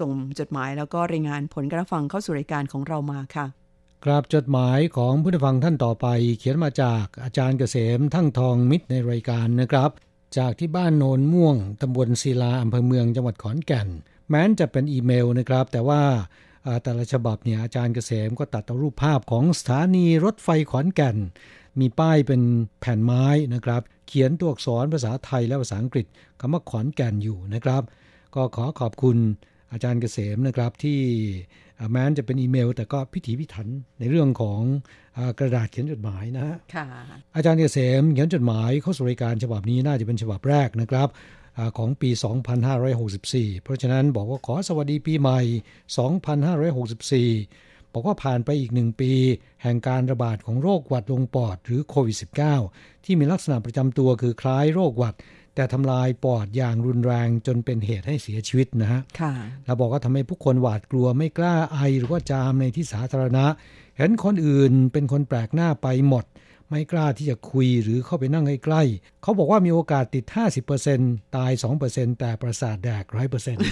[0.01, 3.47] ส่งจดหมายแล้วก็รายงานผลการฟังเข้าสู่รายการของเรามาค่ะ
[4.05, 6.07] กราบจดหมายของผู้ฟังท่านต่อไป
[6.39, 9.91] เขียนมาจากอาจารย์เกษมทั้งทองมิตรในรายการนะครับ
[10.39, 13.89] จากที่บ้านโนนม่วงตำบลศิลาอำเภอเมืองจังหวัดขอนแก่น
[14.29, 16.03] แม้นจะเป็นอีเมลนะครับ แต่ว่า
[16.83, 21.17] แต่ละฉบับเนี่ยอาจารย์เกษมก็ตัดเอารูปภาพของสถานีรถไฟขอนแก่น
[21.81, 22.43] มีป้ายเป็น
[22.81, 26.07] แผ่นไม้นะครับ เขียนตัวอักษรภาษาไทยและภาษาอังกฤษ
[26.41, 27.83] คำว่าขอนแก่นอยู่นะครับ
[28.35, 29.17] ก็ขอขอบคุณ
[29.73, 31.01] อาจารย์เกษมนะครับที่
[31.91, 34.61] แม้นจะเป็นอีเมล แต่ก็พิถีพิถันในเรื่องของ
[35.17, 36.57] อกระดาษเขียนจดหมายนะฮะ
[37.37, 41.09] อาจารย์เกษมเขียนจดหมายเข้าสู่รายการฉบับนี้น่าจะเป็นฉบับแรกนะครับ
[41.59, 42.11] อของปี
[42.87, 45.41] 2564 เพราะฉะนั้นบอกว่าขอสวัสดีปีใหม่
[47.27, 49.13] 2564 บอกว่าผ่านไปอีกหนึ่งปี
[49.63, 52.17] แห่งการระบาดของโรคหวัดลงปอดหรือโควิด
[52.61, 55.15] -19 ที่มีลักษณะประจำตัวคือคล้ายโรคหวัด
[55.55, 59.01] แต่ทำลายปอดอย่างรุนแรงจนเป็นเหตุให้เสียชีวิตนะฮะ
[59.67, 63.47] เราบอกว่าทำให้ผู้คนหวาดกลัวไม่กล้าไอหรือว่าจามในที่สาธารณะ
[63.99, 66.25] เห็นคนอื่นเป็นคนแปลกหน้าไปหมด
[66.71, 70.25] ไม่กล้าที่จะคุยหรือเข้าไปนั่งใกล้ๆเขาบอกว่ามีโอกาสติด
[70.81, 71.51] 50%ตาย
[71.87, 73.67] 2%แต่ประสาทแดกร้อยเปอร์เซ็นต์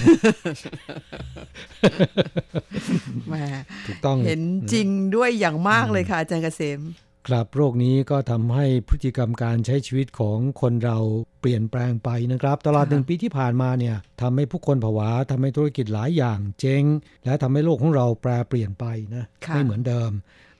[3.87, 6.80] ถูกต้องเห็นจริงด้วยอย่างมากเลยค่ะอาจารย์เกษม
[7.28, 10.98] ครับโรคนี้ก็ทำให้พฤติกรรมการใช้ชีวิตของคนเรา
[11.40, 16.85] เปลี่ยนแปลงไปนะครับ ตลอดหนึ่งปีที่ผ่านมาเนี่ยทำให้ผู้คนผวาทำให้ธุรกิจหลายอย่างเจ๊ง
[17.24, 20.11] และทำให้โลกของเราแปรเปลี่ยนไปนะ ไม่เหมือนเดิม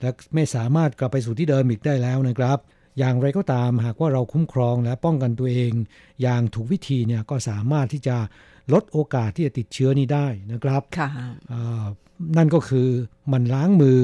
[0.01, 2.59] และไม่สามารถกลับไปสู่ที่เดิมอีกได้แล้วนะครับ
[2.99, 5.73] อย่างไรก็ตามหากว่าเราคุ้มครองและป้องกันตัวเอง
[6.23, 8.17] อย่างถูกวิธีเนี่ยก็สามารถที่จะ
[8.73, 10.83] ลดโอกาสที่จะติดเชื้อนี้ได้นะครับ
[12.37, 12.89] นั่นก็คือ
[13.33, 14.01] มันล้างมือ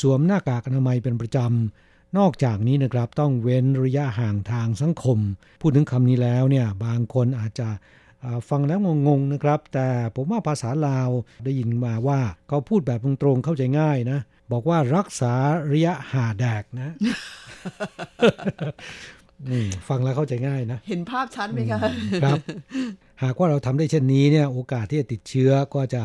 [0.00, 5.18] สวมหน้ากากอนามัยเป็นประจำ นอกจากนี้นะครับต้องเว้นระยะห่างทางสังคม
[5.60, 7.68] พูดถึงคำนี้แล้วเนี่ยบางคนอาจจะ
[8.48, 11.10] ฟังแล้วงงๆนะครับ แต่ผมว่าภาษาลาว
[11.44, 14.18] ได้ยินมาว่าเขาพูดแบบตรงๆเข้าใจง่ายนะ
[14.52, 15.34] บอกว่ารักษา
[15.72, 16.90] ระยะห่าแดกนะ
[19.88, 21.80] ฟังแล้วเข้าใจง่ายนะ เห็นภาพชัดไหมคะ
[22.24, 22.38] ครับ
[23.22, 26.04] หากว่าเราทำได้เช่นนี้เนี่ยโอกาสที่จะติดเชื้อก็จะ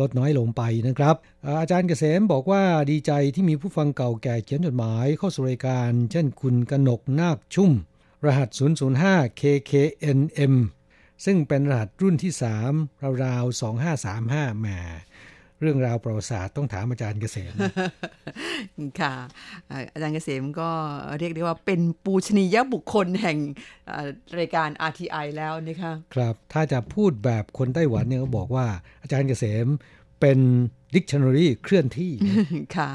[0.00, 1.14] ลดน้อยลงไปนะครับ
[1.60, 7.72] อาจารย์เกษมบอกว่าดีใจที่มีผู้ฟังเก่าแก่เขียนจดหมายเข้าสู่รายการ เช่นคุณกนกนาคชุ่ม
[8.24, 8.48] รหัส
[8.94, 10.54] 005 KKNM
[11.24, 12.32] ซึ่งเป็นรหัสรุ่นที่
[12.76, 13.60] 3 ราวๆ
[14.04, 14.66] 2535แหม
[15.64, 17.52] เรื่องราวประวัติศาสตร์ต้องถามอาจารย์เกษม
[19.00, 19.14] ค่ะ
[19.94, 20.70] อาจารย์เกษมก็
[21.18, 23.38] เรียกได้ว่าเป็นปูชนียบุคคลแห่ง
[24.38, 28.66] รายการ RTI แล้วนะคะครับถ้าจะพูดแบบคนไต้หวันเนี่ยก็บอกว่า
[29.02, 29.66] อาจารย์เกษม
[30.20, 30.38] เป็น
[30.94, 32.12] ดิกชันนารีเคลื่อนที่
[32.76, 32.90] ค่ะ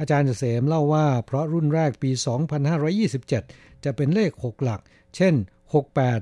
[0.00, 2.10] อาจารย์เกษมเล่าว่าเพราะรุ่นแรกปี
[2.96, 4.80] 2527 จะเป็นเลข 6 หลัก
[5.16, 5.34] เช่น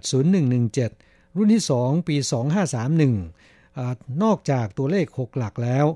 [0.00, 2.16] 680117 รุ่นที่ 2 ปี
[2.90, 3.59] 2531
[4.22, 5.86] นอกจากตัวเลข 6 หลักแล้ว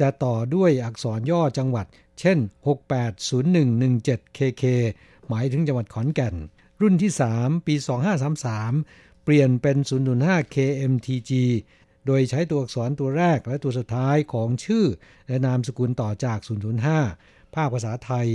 [0.00, 1.86] จะต่อด้วยอักษรย่อจังหวัด
[2.20, 4.64] เช่น 680117KK
[5.28, 6.34] หมายถึงจังหวัดขอนแก่น
[6.80, 7.74] รุ่นที่ 3 ปี
[8.50, 9.76] 2533 เปลี่ยนเป็น
[10.20, 11.32] 005KMTG
[12.06, 14.84] โดยใช้ตัวอักษรตัวแรกและตัวสุดท้ายของชื่อ
[15.28, 16.38] และนามสกุลต่อจาก
[16.96, 18.28] 005 ภาคภาษาไทย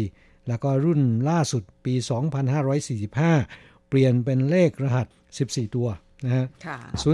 [0.48, 1.94] แล้วก็รุ่นล่าสุดปี
[2.92, 5.08] 2545 เปลี่ยนเป็นเลขรหัส
[5.42, 5.88] 14 ตัว
[6.26, 6.46] นะฮะ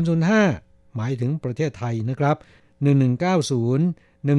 [0.05, 2.35] 005 หมายถึงประเทศไทยนะครับ
[2.81, 4.29] 1190 1102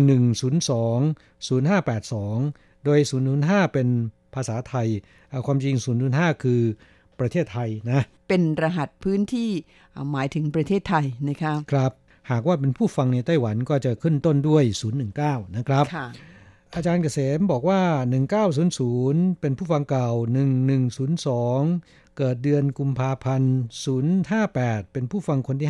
[1.49, 3.01] 0582 โดย
[3.37, 3.89] 005 เป็น
[4.35, 4.89] ภาษาไทย
[5.47, 5.77] ความจริง
[6.09, 6.61] 005 คือ
[7.21, 9.51] ประเทศไทยนะ เป็นรหัสพื้นที่
[10.13, 11.93] หมายถึงประเทศไทยนะครับครับ
[12.31, 14.65] หากว่าเป็นผู้ฟังในไต้หวันก็จะขึ้นต้นด้วย
[15.11, 15.85] 019 นะครับ
[16.75, 17.81] อาจารย์เกษมบอกว่า
[18.61, 20.09] 1900 เป็นผู้ฟังเก่า
[21.13, 23.55] 1102 เกิดเดือนกุมภาพันธ์
[24.23, 25.69] 058 เป็นผู้ฟังคนที่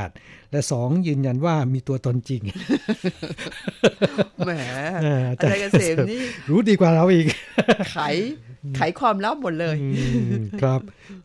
[0.00, 2.42] 58 และ 2 ยืนยันว่ามีตัวตนจริง
[4.44, 4.50] แหม
[5.28, 7.26] อาจารย์เกษมนี่ รู้ดีกว่าเราอีก
[7.92, 7.98] ไข
[8.76, 9.76] ไขความลับหมดเลย
[10.62, 10.80] ครับ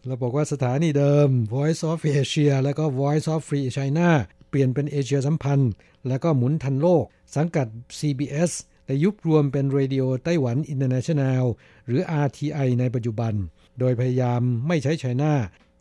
[0.05, 4.09] เราบอกว่าสถานีเดิม Voice of Asia แล้วก็ Voice of Free China
[4.49, 5.71] เปลี่ยนเป็นเอเชียสัมพันธ์
[6.07, 7.03] แล้วก็หมุนทันโลก
[7.35, 7.67] สังกัด
[7.99, 8.51] CBS
[8.85, 11.43] และยุบรวมเป็น Radio Taiwan International
[11.88, 13.33] หรือ RTI ในปัจจุบัน
[13.79, 15.33] โดยพยายามไม่ใช้ China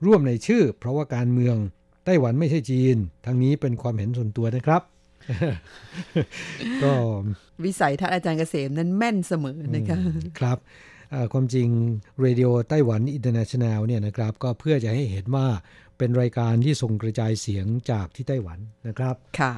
[0.07, 1.57] ร่วมในชื่อ เพราะว่าการเมือง
[2.05, 4.83] ไต้หวันไม่ใช่จีน ทั้งนี้เป็นความเห็นส่วนตัวนะครับ
[6.83, 6.93] ก็
[7.65, 9.99] วิสัยทัศน์อาจารย์เกษมนั้นแม่นเสมอนะคะ
[10.39, 10.59] ครับ
[11.33, 11.69] ความจริง
[12.21, 15.47] Radio Taiwan International เนี่ยนะครับ ก็เพื่อจะให้เห็นว่า
[15.99, 19.53] เป็นรายการที่ส่งกระจายเสียงจากที่ไต้หวันนะครับ ค่ะ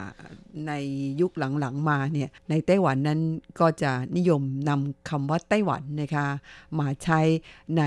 [0.67, 0.73] ใน
[1.21, 3.21] ยุคหลังๆมาเนี่ยในไต้หวันนั้น
[3.61, 6.27] ก็จะนิยมนำคำว่าไต้หวันนะคะ
[6.81, 7.21] มาใช้
[7.79, 7.83] ใน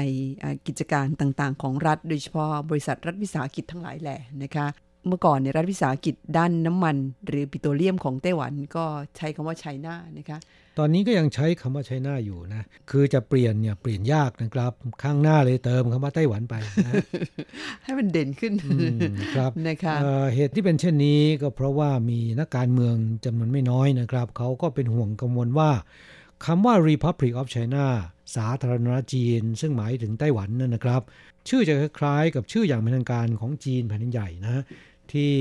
[0.67, 4.67] กิจการต่างๆ ของรัฐ โดยเฉพาะบริษัทรัฐวิสาหกิจทั้งหลายแหล่นะคะ
[5.07, 6.95] เมื่อก่อนในรัฐวิสาหกิจด้านน้ำมัน
[7.27, 8.85] หรือปิโตรเลียมของไต้หวันก็
[9.17, 10.38] ใช้คำว่าไชน่านะคะ
[10.79, 16.93] ตอนนี้ก็ยังใช้คำว่าไชน่าอยู่นะ คือจะเปลี่ยนเนี่ยเปลี่ยนยากนะครับ ข้างหน้าเลยเติมคำว่าไต้หวันไปนะ
[17.83, 18.53] ให้มันเด่นขึ้น
[19.35, 25.71] ครับนะคะเอ่อเหตุที่เป็นเช่นนี้ก็เพราะว่ามีนักการเมืองจำนวนไม่น้อยนะครับ เขาก็เป็นห่วงกังวลว่า
[26.45, 27.85] คำว่า Republic of China
[28.35, 31.01] สาธารณรัฐจีน ซึ่งหมายถึงไต้หวันนั่นนะครับ
[31.49, 34.63] ชื่อจะคล้ายๆกับชื่ออย่างเป็นทางการของจีนแผ่นดินใหญ่นะ
[35.11, 35.33] ที่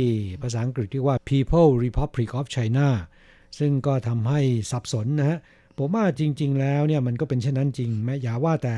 [0.43, 2.89] ภาษาอังกฤษเรียกว่า People Republic of China
[3.59, 4.41] ซึ่งก็ทำให้
[4.71, 5.39] สับสนนะฮะ
[5.79, 8.77] ผมว่าจริง ๆ แล้วเนี่ยมันก็เป็นเช่นนั้นจริงแม้อย่าว่าแต่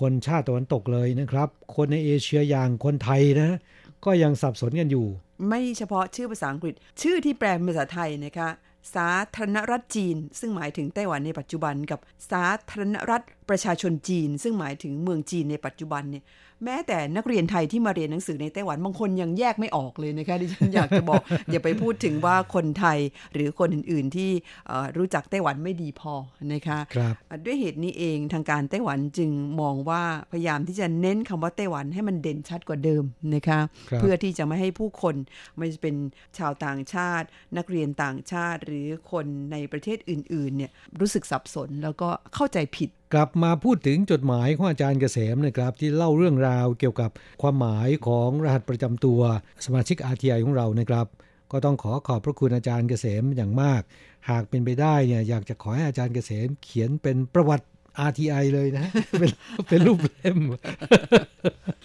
[0.00, 3.58] คนชาติตะวันตกเลยนะครับ คนในเอเชียอย่างคนไทยนะ
[4.04, 5.06] ก็ยังสับสนกันอยู่
[5.48, 8.48] ไม่เฉพาะชื่อภาษาอังกฤษ ชื่อที่แปลเป็นภาษาไทยนะคะ
[8.94, 16.24] สาธารณรัฐจีน ซึ่งหมายถึงไต้หวันในปัจจุบันกับสาธารณรัฐประชาชนจีน ซึ่งหมายถึงเมืองจีนในปัจจุบันเนี่ย
[16.64, 22.98] แม้แต่นักเรียนไทยที่มาเรียนหนังสือในไต้หวันบางคนยังแยกไม่ออกเลยนะคะดิฉันอยากจะบอก อย่าไปพูดถึงว่าคนไทย
[23.34, 24.30] หรือคนอื่น ๆ ที่
[24.66, 26.14] เอ่อรู้จักไต้หวันไม่ดีพอ
[26.52, 35.14] นะคะครับด้วยเหตุนี้เองทางการไต้หวันจึงมองว่าพยายามที่จะเน้นคำว่าไต้หวันให้มันเด่นชัดกว่าเดิมนะคะครับเพื่อที่จะไม่ให้ผู้คน
[35.56, 35.96] ไม่ว่าจะเป็น
[36.38, 47.10] ชาวต่างชาติ นักเรียนต่างชาติ หรือคนในประเทศอื่น ๆ เนี่ยรู้สึกสับสนแล้วก็เข้าใจผิดกลับมาพูดถึงจดหมายของอาจารย์เกษมนะครับ ที่เล่าเรื่องราวเกี่ยวกับ
[47.42, 49.20] ความหมายของรหัสประจำตัว
[49.64, 51.06] สมาชิก RTI ของเรานะครับ
[51.52, 53.82] ก็ต้องขอขอบพระคุณอาจารย์เกษมอย่างมาก
[54.30, 57.66] หากเป็นไปได้เนี่ยอยากจะขอให้อาจารย์เกษมเขียนเป็นประวัติ
[58.08, 58.86] RTI เลยนะ
[59.18, 59.30] เป็น
[59.68, 60.38] เป็นรูปเล่ม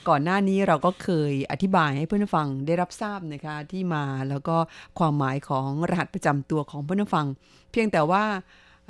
[0.09, 4.57] ก่อนหน้านี้เราก็เคยอธิบายให้เพื่อนฟังได้รับทราบนะคะที่มาแล้วก็
[4.99, 7.25] ความหมายของรหัสประจำตัวของเพื่อนฟัง
[7.71, 8.23] เพียงแต่ว่า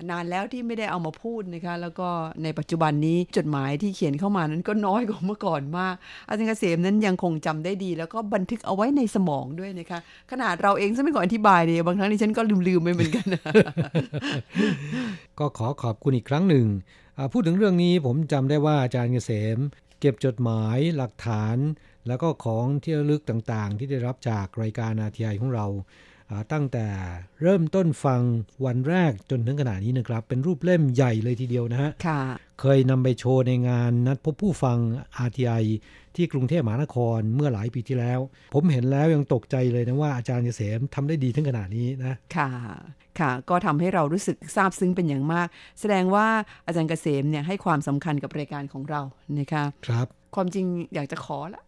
[0.09, 2.09] นานแล้วที่ไม่ได้เอามาพูดนะคะ แล้วก็
[2.43, 5.95] ในปัจจุบันนี้จดหมายที่เขียนเข้ามานั้นก็น้อยกว่าเมื่อก่อนมาก
[6.27, 9.99] อาจารย์เกษมนั้นยังคงจำได้ดี แล้วก็บันทึกเอาไว้ในสมองด้วยนะคะ
[10.31, 13.25] ขนาดเราเองซึ่งไม่ก่อนอธิบายเนี่ยบางครั้งดิฉันก็ลืมๆไปเหมือนกัน
[15.39, 16.67] ก็ขอขอบคุณอีกครั้งหนึ่ง
[17.31, 19.57] พูดถึงเรื่องนี้ผมจำได้ว่าอาจารย์เกษม
[19.99, 21.57] เก็บจดหมายหลักฐาน
[22.07, 25.67] แล้วก็ของที่ระลึกต่างๆ ที่ได้รับจากรายการอาทีไอของเรา
[26.51, 26.87] ตั้งแต่
[27.41, 28.21] เริ่มต้นฟัง
[28.65, 32.21] วันแรกจนถึงขณะนี้นะครับ เป็นรูปเล่มใหญ่เลยทีเดียวนะฮะค่ะ
[32.61, 34.77] เคยนำไปโชว์ในงานนัดพบผู้ฟัง
[35.27, 35.63] RTI
[36.15, 38.19] ที่กรุงเทพมหานครเมื่อหลายปีที่แล้ว
[38.53, 42.49] ผมเห็นแล้วยังตกใจเลยนะว่าอาจารย์เกษมทำได้ดีถึงขนาดนี้นะค่ะ
[43.19, 45.47] ค่ะก็ทำให้เรารู้สึกซาบซึ้งเป็นอย่างมาก
[45.79, 46.27] แสดงว่า
[46.65, 49.01] อาจารย์เกษมเนี่ยให้ความสำคัญกับรายการของเรา
[49.39, 50.65] นะคะครับ ความจริง
[50.95, 51.63] อยากจะขอละ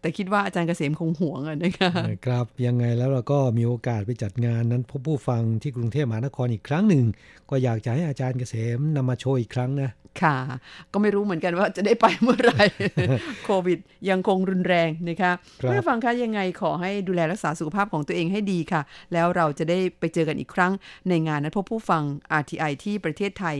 [0.00, 1.90] แต่คิดว่าอาจารย์เกษมคงห่วงอะนะคะ
[2.26, 7.04] ครับยังไงแล้วเราก็มีโอกาสไปจัดงานนั้นพบผู้ฟังที่กรุงเทพมหานครอีกครั้งหนึ่ง
[7.50, 9.90] ก็อยากจะให้อาจารย์เกษมนำมาโชว์อีกครั้งนะ
[10.22, 10.36] ค่ะ
[10.92, 12.64] ก็ไม่รู้เหมือนกันว่าจะได้ไปเมื่อไหร่
[13.44, 13.78] โควิด
[14.10, 15.32] ยังคงรุนแรงนะคะ
[15.62, 18.82] ครับเพื่อฟังคะยังไงขอให้ดูแลรักษาสุขภาพของตัวเองให้ดีค่ะ
[19.12, 20.72] แล้วเราจะได้ไปเจอกันอีกครั้ง
[21.08, 22.02] ในงานนัดพบผู้ฟัง
[22.40, 23.56] RTI ที่ประเทศไทย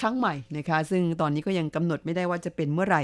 [0.00, 3.02] ครั้งใหม่นะคะ ซึ่งตอนนี้ก็ยังกำหนดไม่ได้ว่าจะเป็นเมื่อไหร่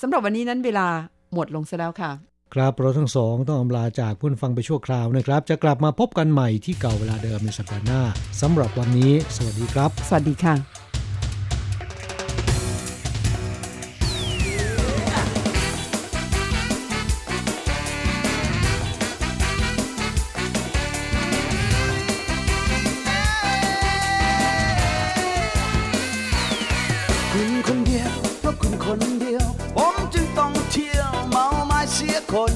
[0.00, 0.86] สำหรับวันนี้นั้นเวลา
[1.34, 2.10] หมดลงซะแล้วค่ะ
[2.54, 8.02] ครับเราทั้งสองต้องอำลาจากผู้ฟังไปชั่วคราวนะครับ จะกลับมาพบกันใหม่ที่เก่าเวลาเดิมในสัปดาห์หน้า
[8.40, 10.89] สำหรับวันนี้ สวัสดีครับ สวัสดีค่ะ
[32.32, 32.52] คน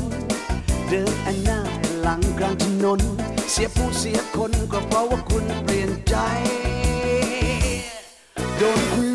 [0.88, 1.60] เดินอันหน้า
[2.00, 3.00] หลังกลางถนน
[3.50, 6.16] เสียผู้เสียคนก็เพราะว่าคุณเปลี่ยนใจ
[8.58, 9.13] โดนคุณ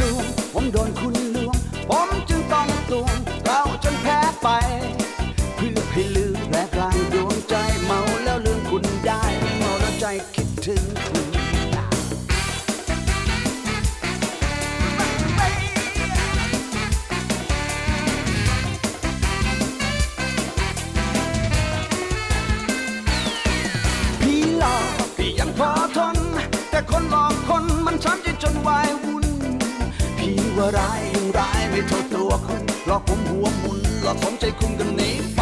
[30.78, 35.42] ร้ายยังร้ายไม่โทษตัวคุณหลอกผมหัวมุนหลอกผมใจคุณกันหนีไป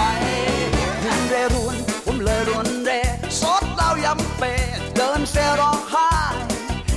[1.03, 2.91] คุณเรรวนผมเลยรวนเร
[3.39, 4.43] ซดเหล้ายำเป
[4.95, 6.09] เดินเซร้องไห้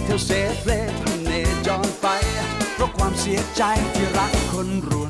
[0.04, 0.30] เที่ยวเซ
[0.64, 0.70] เล
[1.02, 1.32] พันเน
[1.66, 2.06] จรไป
[2.74, 3.62] เพราะความเสียใจ
[3.94, 5.06] ที่รักคนรว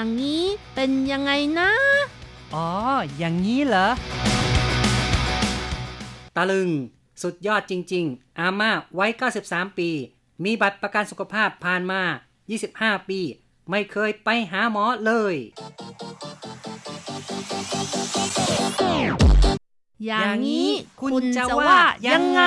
[0.00, 1.70] อย่างนี้เป็นยังไงนะ
[2.54, 2.68] อ๋อ
[3.18, 3.88] อย่างนี้เหรอ
[6.36, 6.70] ตะลึง
[7.22, 9.06] สุดยอดจริง ๆ อาม่าไว้
[9.42, 9.90] 93 ปี
[10.44, 12.02] มีบัตรประกันสุขภาพผ่านมา
[12.56, 13.20] 25 ปี
[13.70, 15.34] ไม่เคยไปหาหมอเลย
[20.06, 22.42] อย่างนี้คุคุณณจะจะว่าว่ายัยังงไง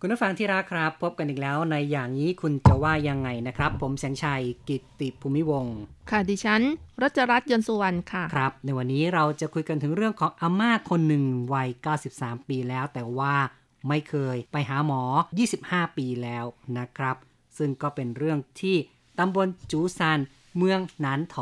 [0.00, 5.76] คุณผู้ฟังที่รักครับ พบกันอีกแล้วในอย่างนี้คุณจะว่ายังไงนะครับ ผมแสงชัยกิตติภูมิวงศ์
[6.10, 6.62] ค่ะดิฉัน
[7.02, 11.68] รัชรัตน์ยนต์สุวรรณค่ะครับ ในวันนี้เราจะคุยกันถึงเรื่องของอาม่าคนหนึ่งวัย
[12.08, 13.34] 93 ปีแล้ว แต่ว่า
[13.88, 15.02] ไม่เคยไปหาหมอ
[15.48, 16.44] 25 ปีแล้ว
[16.78, 17.16] นะครับ
[17.58, 18.76] ซึ่งก็เป็นเรื่องที่
[19.18, 20.18] ตำบลจูซาน
[20.56, 21.36] เมืองหนานโถ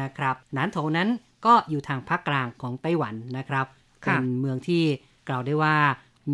[0.00, 1.08] นะครับหนานโถนั้น
[1.46, 3.66] ก็อยู่ทางภาคกลางของไต้หวันนะครับ
[4.06, 4.84] ค่ะเป็นเมืองที่
[5.28, 5.76] กล่าวได้ว่า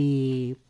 [0.00, 0.14] มี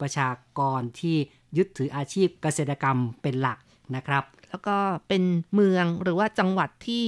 [0.00, 1.16] ประชากรที่
[1.56, 3.58] ยึดถืออาชีพเกษตรกรรมเป็นหลัก
[3.96, 5.22] นะครับ แล้วก็เป็น
[5.54, 7.04] เมืองหรือว่าจังหวัดที่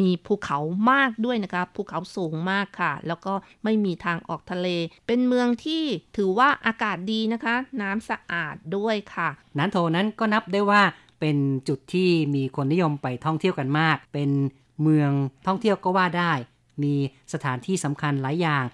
[0.00, 0.58] มีภูเขา
[0.90, 3.32] มากด้วยนะคะภูเขาสูงมากค่ะ แล้วก็
[3.64, 4.68] ไม่มีทางออกทะเล
[5.06, 5.82] เป็นเมืองที่
[6.16, 9.28] ถือว่าอากาศดีนะคะ น้ำสะอาดด้วยค่ะ
[9.58, 10.82] นานโถนั้นก็นับได้ว่า
[11.20, 11.36] เป็น
[11.68, 14.30] จุดที่มีคนนิยมไปท่องเที่ยวกันมาก เป็น
[14.82, 15.10] เมือง
[15.46, 16.32] ท่องเที่ยวก็ว่าได้
[16.82, 16.94] มี
[17.32, 18.64] สถานที่สำคัญหลายอย่าง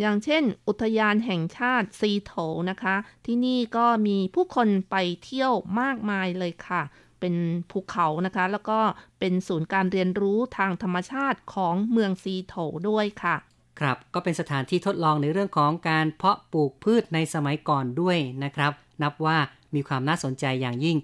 [0.00, 2.32] อย่างเช่น อุทยานแห่งชาติซีโถ
[2.70, 6.82] นะคะ ที่นี่ก็มีผู้คนไปเที่ยวมากมายเลยค่ะ
[7.20, 7.34] เป็น
[7.70, 8.78] ภูเขานะคะ แล้วก็
[9.20, 12.54] เป็นศูนย์การเรียนรู้ทางธรรมชาติของเมืองซีโถ
[12.88, 13.36] ด้วยค่ะ
[13.80, 19.38] ครับก็เป็นสถานที่ทดลองในเรื่องของการเพาะปลูกพืชในสมัยก่อนด้วยนะครับ นับว่า
[19.74, 20.96] มีความน่าสนใจอย่างยิ่ง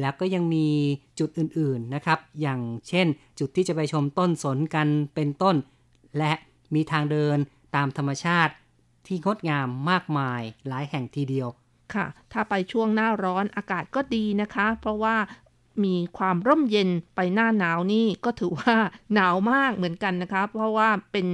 [0.00, 0.68] แล้วก็ยังมี
[1.18, 3.06] จุดอื่นๆนะครับ อย่างเช่น
[3.38, 5.56] จุดที่จะไปชมต้นสนกันเป็นต้น
[6.18, 6.32] และ
[6.74, 7.38] มีทางเดิน
[7.74, 8.52] ตามธรรมชาติ
[9.06, 11.48] ที่งดงามมากมายหลายแห่งทีเดียว
[11.94, 15.16] ค่ะ ถ้าไปช่วงหน้าร้อนอากาศก็ดีนะคะ เพราะว่า
[15.84, 18.74] มีความร่มเย็นไปหน้าหนาวนี่ก็ถือว่า
[19.14, 21.26] หนาวมากเหมือนกันนะคะ เพราะว่าเป็น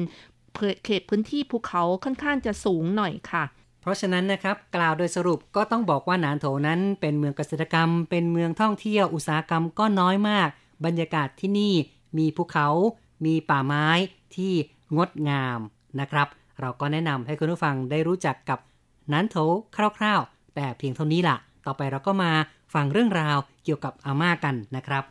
[0.84, 3.44] เขตพื้นที่ภูเขาค่อนข้างจะสูงหน่อยค่ะ
[3.80, 10.48] เพราะฉะนั้นนะครับกล่าวโดยสรุปก็ต้องบอกว่าหนานโถนั้น เป็นเมืองเกษตรกรรม เป็นเมืองท่องเที่ยวอุตสาหกรรมก็น้อยมาก
[10.84, 11.74] บรรยากาศที่นี่
[12.18, 12.68] มีภูเขา
[13.24, 13.88] มีป่าไม้
[14.36, 14.52] ที่
[14.96, 15.58] งดงาม
[16.00, 16.28] นะครับ
[16.60, 18.58] เราก็แนะนำให้คุณผู้ฟังได้รู้จักกับ
[19.12, 19.36] นานโถ
[19.76, 22.32] คร่าวๆ แต่เพียงเท่านี้ล่ะ ต่อไปเราก็มา
[22.74, 25.04] ฟังเรื่องราวเกี่ยวกับอาม่ากันนะครับ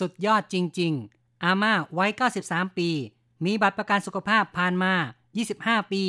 [0.00, 2.10] สุดยอดจริง ๆ อาม่าวัย
[2.44, 2.90] 93 ปี
[3.44, 4.92] มีบัตรประกันสุขภาพผ่านมา
[5.42, 6.02] 25 ปี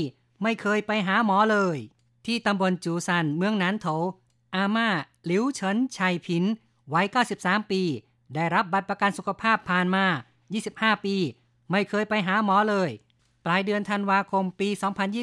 [0.43, 1.77] ไม่เคยไปหาหมอเลย
[2.25, 3.87] ที่ตำบลจูซันเมืองนานโถ
[4.55, 4.87] อาม่า
[5.25, 6.43] หลิวเฉินชัยผิน
[6.93, 7.07] วัย
[7.39, 7.81] 93 ปี
[8.35, 10.05] ได้รับบัตรประกันสุขภาพผ่านมา
[10.55, 11.15] 25 ปี
[11.71, 12.89] ไม่เคยไปหาหมอเลย
[13.45, 14.69] ปลายเดือนธันวาคมปี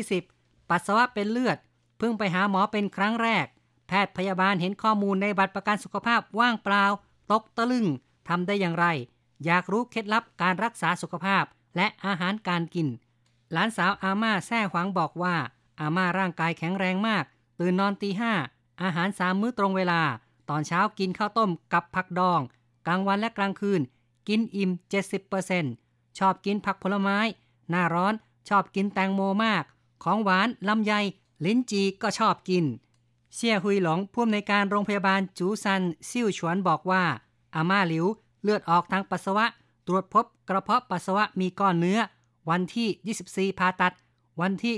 [0.09, 1.59] 2020 ปัสสาวะเป็นเลือด
[1.99, 3.47] เพิ่งไปหาหมอเป็นครั้งแรก
[3.89, 6.85] แพทย์พยาบาลเห็นข้อมูลในบัตรประกันสุขภาพว่างเปล่า
[7.33, 7.87] ตกตะลึง
[8.29, 8.87] ทำได้อย่างไร
[9.45, 11.45] อยากรู้เคล็ดลับการรักษาสุขภาพ
[11.77, 12.89] และอาหารการกิน
[13.53, 15.37] หลานสาวอาม่าแซ่หวังบอกว่า
[15.81, 17.25] อาม่าร่างกายแข็งแรงมาก
[17.59, 18.33] ตื่นนอนตีห้า
[18.83, 20.03] อาหารสามมื้อตรงเวลา
[20.49, 22.41] ตอนเช้ากินข้าวต้มกับผักดอง
[22.87, 23.81] กลางวันและกลางคืน
[24.29, 24.71] กินอิ่ม
[25.45, 27.19] 70%ชอบกินผักผลไม้
[27.71, 28.15] หน้าร้อน
[28.49, 29.65] ชอบกินแตงโมมาก
[30.05, 30.93] ของหวานลำไย
[31.45, 32.65] ลิ้นจีก็ชอบกิน
[33.35, 37.05] เสี่ยหุยหลงผู้อำนวยการโรงพยาบาลจูซันซิ่วฉวนบอกว่า
[37.55, 38.07] อาม่าหลิว
[38.43, 39.47] เลือดออกทางปัสสาวะ
[39.87, 42.01] ตรวจพบกระเพาะปัสสาวะมีก้อนเนื้อ
[42.51, 43.95] วันที่ 24ผ่าตัด
[44.41, 44.75] วันที่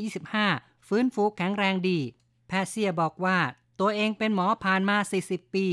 [0.50, 1.98] 25 ฟื้นฟูแข็งแรงดี
[2.48, 3.38] แพทย์เซียบอกว่า
[3.80, 4.96] ตัวเองเป็นหมอผ่านมา
[5.26, 5.66] 40 ปี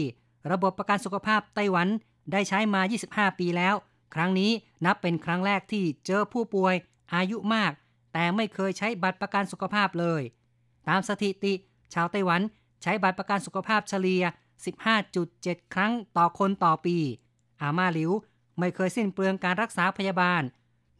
[0.51, 1.87] ระบบประกันสุขภาพไต้หวัน
[2.31, 2.81] ได้ใช้มา
[3.11, 3.75] 25 ปีแล้ว
[4.13, 4.51] ครั้งนี้
[4.85, 6.75] นับเป็นครั้งแรกที่เจอผู้ป่วย
[7.15, 7.71] อายุมาก
[8.13, 10.21] แต่ไม่เคยใช้บัตรประกันสุขภาพเลย
[10.87, 11.53] ตามสถิติ
[11.93, 12.41] ชาวไต้หวัน
[12.81, 14.23] ใช้บัตรประกันสุขภาพเฉลี่ย
[14.97, 16.97] 15.7 ครั้งต่อคนต่อปี
[17.61, 18.11] อาม่าหลิว
[18.59, 20.41] ไม่เคยสิ้นเปลืองการรักษาพยาบาล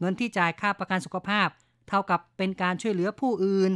[0.01, 1.47] เงินที่จ่ายค่าประกันสุขภาพ
[1.89, 3.71] เท่ากับเป็นการช่วยเหลือผู้อื่น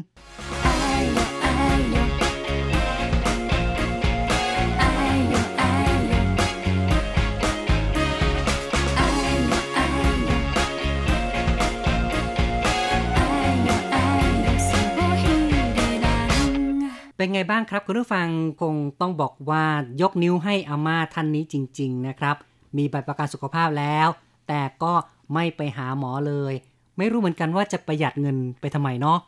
[17.17, 18.27] เป็นไงบ้างครับคุณผู้ฟัง
[18.61, 19.65] คงต้องบอกว่า
[20.01, 22.35] ยกนิ้วให้อาม่าท่านนี้จริง ๆ นะครับ
[22.77, 24.07] มีบัตรประกันสุขภาพแล้ว
[24.47, 24.93] แต่ก็
[25.33, 26.53] ไม่ไปหาหมอเลย
[26.97, 29.19] ไม่รู้เหมือนกันว่าจะประหยัดเงินไปทำไมเนาะ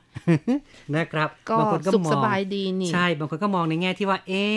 [0.95, 4.55] นะครับก็บางคนก็สุขมองสบายดีนี่ใช่บางคนก็มองในแง่ที่ว่า เอ๊ะ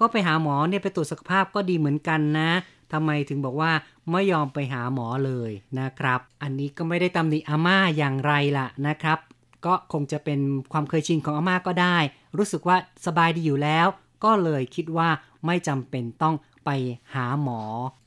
[0.00, 2.50] ก็ไปหาหมอเนี่ยไปตรวจสุขภาพก็ดีเหมือนกันนะ
[2.92, 3.72] ทำไมถึงบอกว่า
[4.10, 9.18] ไม่ยอมไปหาหมอเลยนะครับ อันนี้ก็ไม่ได้ตำหนิอาม่าอย่างไรล่ะนะครับ
[9.66, 10.40] ก็คงจะเป็น
[10.72, 11.96] ความเคยชินของอาม่าก็ได้
[12.36, 12.76] รู้สึกว่า
[13.06, 13.86] สบายดีอยู่แล้ว
[14.24, 15.08] ก็เลยคิดว่า
[15.46, 16.34] ไม่จำเป็นต้อง
[16.64, 16.70] ไป
[17.14, 17.62] หาหมอ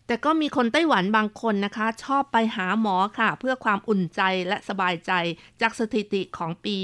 [0.08, 5.12] แต่ก็มีคนไต้หวันบางคนนะคะ ชอบไปหาหมอค่ะ เพื่อความอุ่นใจและสบายใจ
[5.62, 6.78] จากสถิติของปี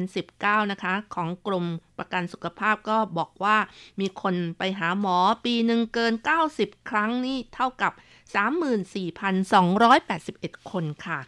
[0.00, 1.66] 2019 นะคะ ของกรม
[1.98, 3.56] ประกันสุขภาพก็บอกว่า
[4.00, 6.14] มีคนไปหาหมอปีหนึ่งเกิน
[6.50, 7.92] 90 ครั้งนี่เท่ากับ
[9.30, 11.20] 34,281 คนค่ะ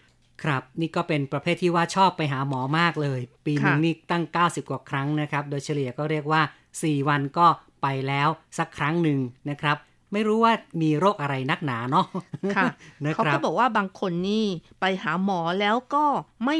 [0.42, 6.42] ครับนี่ก็เป็นประเภทที่ว่าชอบไปหาหมอมากเลย ปีหนึงค่ะนี่ตั้ง 90 กว่าครั้งนะครับ โดยเฉลี่ยก็เรียกว่า
[6.74, 7.46] 4 วันก็
[7.82, 8.28] ไปแล้ว
[8.58, 9.18] สักครั้งหนึ่ง
[9.50, 9.76] นะครับ
[10.12, 10.52] ไม่รู้ว่า
[10.82, 12.06] มีโรคอะไรนักหนาเนาะ
[12.56, 12.66] ค่ะ
[13.04, 14.44] นะเขาครัก็บบอกว่าบางคนนี่
[14.80, 16.04] ไปหาหมอแล้วก็
[16.46, 16.58] ไม่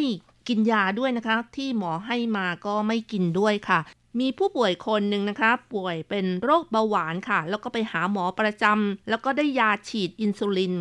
[0.49, 3.81] กินยาด้วยนะคะ ที่หมอให้มาก็ไม่กินด้วยค่ะ
[4.21, 10.75] มีผู้ป่วยคนหนึ่งนะคะ ป่วยเป็นโรคเบาหวานค่ะ แล้วก็ไปหาหมอประจำแล้วก็ได้ยาฉีดอินซูลิน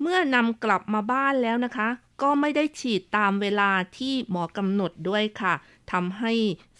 [0.00, 1.88] เมื่อนำกลับมาบ้านแล้วนะคะ
[2.22, 5.54] ก็ไม่ได้ฉีดตามเวลาที่หมอกำหนดด้วยค่ะ
[5.92, 6.32] ทำให้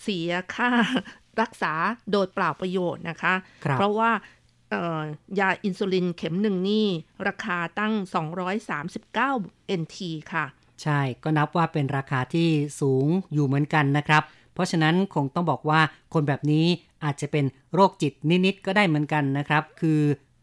[0.02, 0.70] เสียค่า
[1.40, 1.74] รักษา
[2.12, 3.34] โดยเปล่าประโยชน์นะคะ
[3.64, 4.35] ครับเพราะว่าเอ่อ
[5.38, 6.86] ยาอินซูลินเข็มหนึ่งนี่
[7.28, 7.94] ราคาตั้ง
[8.86, 9.96] 239 NT
[10.32, 10.44] ค่ะ
[10.82, 12.48] ใช่ก็นับว่าเป็นราคาที่
[12.80, 14.22] สูงอยู่เหมือนกันนะครับ
[14.54, 15.80] เพราะฉะนั้นคงต้องบอกว่า
[16.14, 16.66] คนแบบนี้
[17.04, 17.44] อาจจะเป็น
[17.74, 18.12] โรคจิต
[18.46, 20.00] นิดๆก็ได้เหมือนกันนะครับ คือ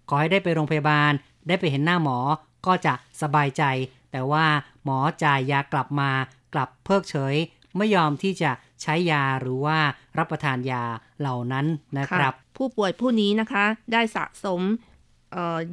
[0.10, 1.12] ขอให้ได้ไปโรงพยาบาล
[1.48, 2.18] ได้ไปเห็นหน้าหมอ
[2.66, 3.64] ก็จะสบายใจ
[4.12, 4.46] แต่ว่า
[4.84, 6.12] หมอจ่ายยากลับมา
[6.54, 7.36] กลับเพิกเฉย
[7.78, 8.52] ไม่ยอมที่จะ
[8.82, 9.78] ใช้ยาหรือว่า
[10.18, 10.84] รับประทานยา
[11.24, 11.66] เหล่านั้น
[12.00, 14.62] นะครับ ผู้ป่วยผู้นี้นะคะ ได้สะสม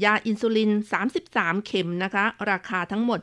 [0.04, 0.70] ยาอินซูลิน
[1.18, 3.18] 33 เข็มนะคะ ราคาทั้งหมด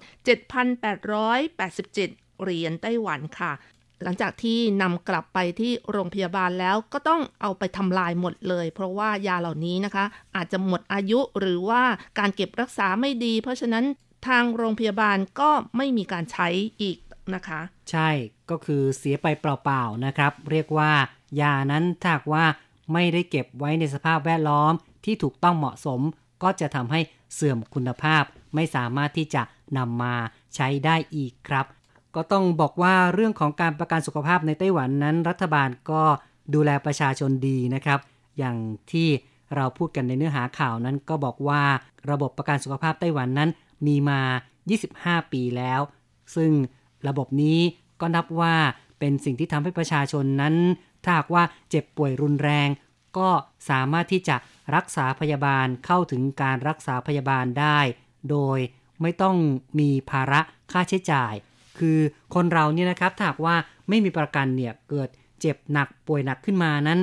[0.78, 1.94] 7,887
[2.42, 3.52] เหรียญไต้หวันค่ะ
[4.04, 10.06] หลังจากที่นำกลับไปที่โรงพยาบาลแล้วก็ต้องเอาไปทำลายหมดเลย เพราะว่ายาเหล่านี้นะคะ
[10.36, 11.84] อาจจะหมดอายุหรือว่า
[12.20, 13.86] การเก็บรักษาไม่ดี เพราะฉะนั้น
[14.28, 16.48] ทางโรงพยาบาลก็ไม่มีการใช้
[16.82, 16.98] อีก
[17.36, 17.62] นะคะ
[17.92, 18.10] ใช่
[18.50, 20.92] ก็คือเสียไปเปล่าๆนะครับ เรียกว่า
[21.42, 22.46] ยานั้นถ้าว่า
[22.94, 24.74] ไม่ได้เก็บไว้ในสภาพแวดล้อม
[25.06, 26.02] ที่ถูกต้องเหมาะสม
[26.44, 27.00] ก็จะทำให้
[27.34, 28.24] เสื่อมคุณภาพ
[28.56, 29.44] ไม่สามารถที่จะ
[29.78, 30.16] นำมา
[30.56, 31.66] ใช้ได้อีกครับ
[32.16, 36.04] ก็ต้องบอกว่าเรื่องของการประกันสุขภาพในไต้หวันนั้น รัฐบาลก็
[36.54, 38.00] ดูแลประชาชนดีนะครับ
[38.38, 38.58] อย่าง
[38.92, 39.08] ที่
[39.56, 41.62] เราพูดกันในเนื้อหาข่าวนั้นก็บอกว่า
[42.12, 43.50] ระบบประกันสุขภาพไต้หวันนั้น
[43.88, 44.22] มีมา
[44.76, 45.82] 25 ปีแล้ว
[46.36, 46.52] ซึ่ง
[47.08, 47.60] ระบบนี้
[48.02, 48.56] ก็นับว่า
[49.00, 50.56] เป็นสิ่งที่ทำให้ประชาชนนั้น
[51.04, 52.70] ถ้าหากว่าเจ็บป่วยรุนแรง
[53.18, 53.30] ก็
[53.70, 54.36] สามารถที่จะ
[54.76, 57.80] รักษาพยาบาลเข้าถึงการรักษาพยาบาลได้
[58.30, 58.60] โดย
[59.02, 59.36] ไม่ต้อง
[59.80, 60.42] มีภาระ
[60.72, 61.34] ค่าใช้จ่าย
[61.80, 62.00] คือ
[62.36, 63.56] คนเราเนี่ยนะครับถ้าหากว่า
[63.90, 65.10] ไม่มีประกันเนี่ยเกิด
[65.42, 67.00] เจ็บหนักป่วยหนักขึ้นมานั้น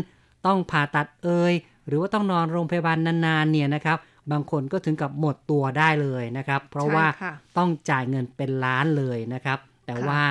[0.47, 1.55] ต้องผ่าตัดเอ่ย
[1.87, 3.99] หรือว่าต้องนอนโรงพยาบาลนานๆเนี่ยนะครับ
[4.33, 10.23] บางคนก็ถึงกับหมดตัวได้เลยนะครับ เพราะว่าใช่ค่ะต้องจ่ายเงินเป็นล้านเลยนะครับ แต่ค่ะว่า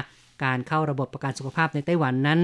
[0.44, 2.40] การเข้าระบบประกันสุขภาพในไต้หวันนั้น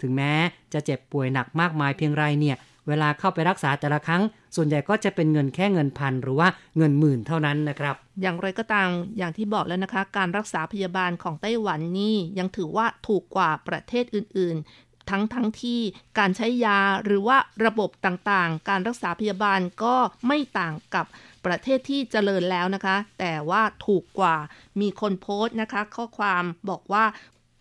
[0.00, 0.32] ถึงแม้
[0.72, 2.56] จะเจ็บป่วยหนักมากมายเพียงไรเนี่ย
[2.88, 4.22] เวลาเข้าไปรักษาแต่ละครั้ง
[4.56, 8.88] ส่วนใหญ่ก็จะเป็นเงินแค่เงินพันหรือว่าเงินหมื่นเท่านั้นนะครับ อย่างไรก็ตาม
[9.18, 15.80] อย่างที่บอกแล้วนะคะ การรักษาพยาบาลของไต้หวันนี่ยังถือว่าถูกกว่าประเทศอื่นๆทั้งทั้งที่
[16.18, 17.36] การใช้ยาหรือว่า
[17.66, 19.94] ระบบต่างๆ การรักษาพยาบาลก็
[20.26, 21.06] ไม่ต่างกับ
[21.46, 24.36] ประเทศที่เจริญแล้วนะคะ แต่ว่าถูกกว่า
[24.80, 27.04] มีคนโพสต์นะคะ ข้อความบอกว่า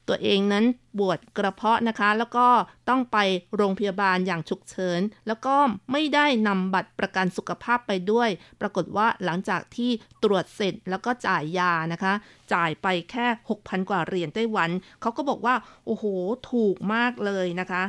[0.07, 0.65] ตัวเองนั้น
[0.97, 2.47] ปวดกระเพาะนะคะ แล้วก็
[2.89, 3.17] ต้องไป
[3.55, 5.55] โรงพยาบาลอย่างฉุกเฉิน แล้วก็
[5.91, 8.30] ไม่ได้นำบัตรประกันสุขภาพไปด้วย
[8.61, 9.91] ปรากฏว่าหลังจากที่
[10.23, 12.13] ตรวจเสร็จแล้วก็จ่ายยานะคะ
[12.53, 13.27] จ่ายไปแค่
[13.59, 14.69] 6,000 กว่าเหรียญไต้หวัน
[15.01, 15.55] เขาก็บอกว่า
[15.86, 16.05] โอ้โห
[16.51, 17.84] ถูกมากเลยนะคะ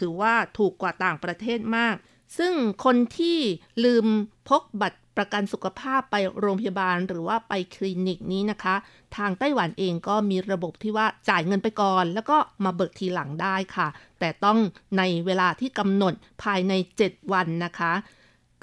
[0.00, 1.96] ถือว่าถูกกว่าต่างประเทศมาก
[2.38, 2.52] ซึ่ง
[2.84, 3.38] คนที่
[3.84, 4.06] ลืม
[4.48, 8.74] พกบัตรประกันสุขภาพไปโรงพยาบาลหรือว่าไปคลินิกนี้นะคะ
[9.16, 13.88] ทางไต้หวันเองก็มีระบบที่ว่าจ่ายเงินไปก่อน แล้วก็มาเบิกทีหลังได้ค่ะ
[14.20, 14.58] แต่ต้อง
[14.98, 16.72] ในเวลาที่กำหนดภายใน
[17.04, 17.92] 7 วันนะคะ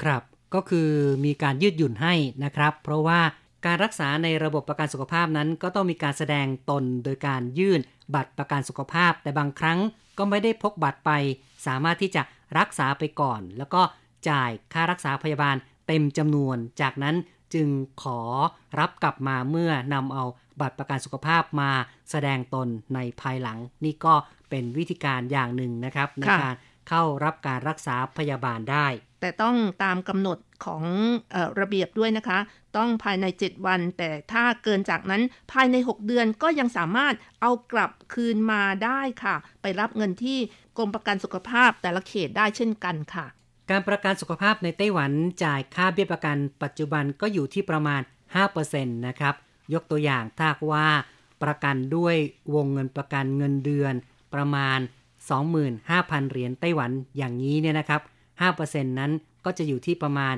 [0.01, 0.89] ครับก็คือ
[1.25, 3.19] มีการยืดหยุ่นให้นะครับ เพราะว่า
[3.65, 7.79] การรักษาในระบบประกันสุขภาพนั้น ก็ต้องมีการแสดงตนโดยการยื่น
[8.15, 9.79] บัตรประกันสุขภาพ แต่บางครั้ง
[10.17, 11.11] ก็ไม่ได้พกบัตรไป
[11.67, 12.21] สามารถที่จะ
[12.59, 13.81] รักษาไปก่อน แล้วก็
[14.29, 15.55] จ่ายค่ารักษาพยาบาล
[15.87, 17.15] เต็มจำนวน จากนั้น
[17.53, 17.69] จึง
[18.03, 18.19] ขอ
[18.79, 20.23] รับกลับมาเมื่อนำเอา
[20.61, 21.71] บัตรประกันสุขภาพมา
[22.11, 24.13] แสดงตนในภายหลัง นี่ก็
[24.49, 26.55] เป็นวิธีการอย่างหนึ่งนะครับในค่ะการ
[26.89, 28.87] เข้ารับการรักษาพยาบาลได้
[29.23, 30.83] แต่ต้องตามกำหนดของ
[31.33, 32.39] ออระเบียบด้วยนะคะ
[32.77, 35.21] ต้องภายใน 7 วัน แต่ถ้าเกินจากนั้น
[35.51, 40.37] ภายใน 6 เดือนก็ยังสามารถเอากลับคืนมาได้ค่ะ ไปรับเงินที่
[40.77, 43.25] กรมประกันสุขภาพแต่ละเขตได้เช่นกันค่ะ
[43.69, 45.11] การประกันสุขภาพในไต้หวัน
[45.43, 48.01] จ่ายค่าเบี้ยประกันปัจจุบันก็อยู่ที่ประมาณ
[48.43, 49.35] 5%นะครับ
[49.73, 50.87] ยกตัวอย่างถ้าว่า
[51.43, 52.15] ประกันด้วย
[52.55, 53.93] วงเงินประกันเงินเดือน
[54.33, 54.79] ประมาณ
[55.33, 58.01] 25,000 เหรียญไต้หวันอย่างนี้เนี่ยนะครับ
[58.41, 59.11] 5%นั้น
[59.45, 60.35] ก็จะอยู่ที่ประมาณ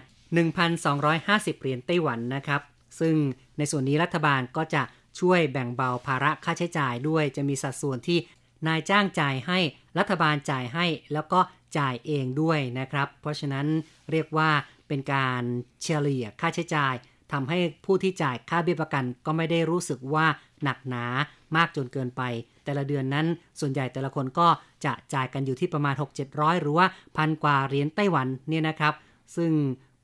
[0.80, 2.62] 1,250 เหรียญไต้หวันนะครับ
[3.00, 3.16] ซึ่ง
[3.58, 4.84] ในส่วนนี้รัฐบาลก็จะ
[5.20, 8.20] ช่วยแบ่งเบาภาระค่าใช้จ่ายด้วย จะมีสัดส่วนที่
[8.68, 9.60] นายจ้างจ่ายให้
[9.98, 11.39] รัฐบาลจ่ายให้ แล้วก็
[11.78, 13.66] จ่ายเองด้วยนะครับ เพราะฉะนั้น
[14.12, 14.50] เรียกว่า
[14.88, 15.43] เป็นการ
[15.84, 16.93] เฉลี่ยค่าใช้จ่าย
[17.32, 20.26] ทำให้ผู้ที่จ่ายค่าเบี้ยประกันก็ไม่ได้รู้สึกว่า
[20.64, 21.06] หนักหนา
[21.56, 22.22] มากจนเกินไป
[22.66, 23.26] แต่ละเดือนนั้น
[23.59, 24.47] ส่วนใหญ่แต่ละคนก็
[24.86, 25.95] จะจ่ายกันอยู่ที่ประมาณ
[26.28, 26.88] 6-700 หรือว่า
[27.18, 28.93] พันกว่าเหรียญไต้หวันเนี่ยนะครับ
[29.36, 29.51] ซึ่ง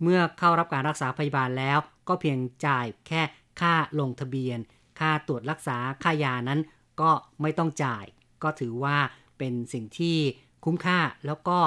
[0.03, 3.21] เมื่อเข้ารับการรักษาพยาบาลแล้ว ก็เพียงจ่ายแค่
[3.61, 4.59] ค่าลงทะเบียน
[4.99, 6.59] ค่าตรวจรักษาค่ายานั้น
[7.01, 8.05] ก็ไม่ต้องจ่าย
[8.43, 8.97] ก็ถือว่า
[9.37, 10.17] เป็นสิ่งที่
[10.65, 11.59] คุ้มค่าแล้วก็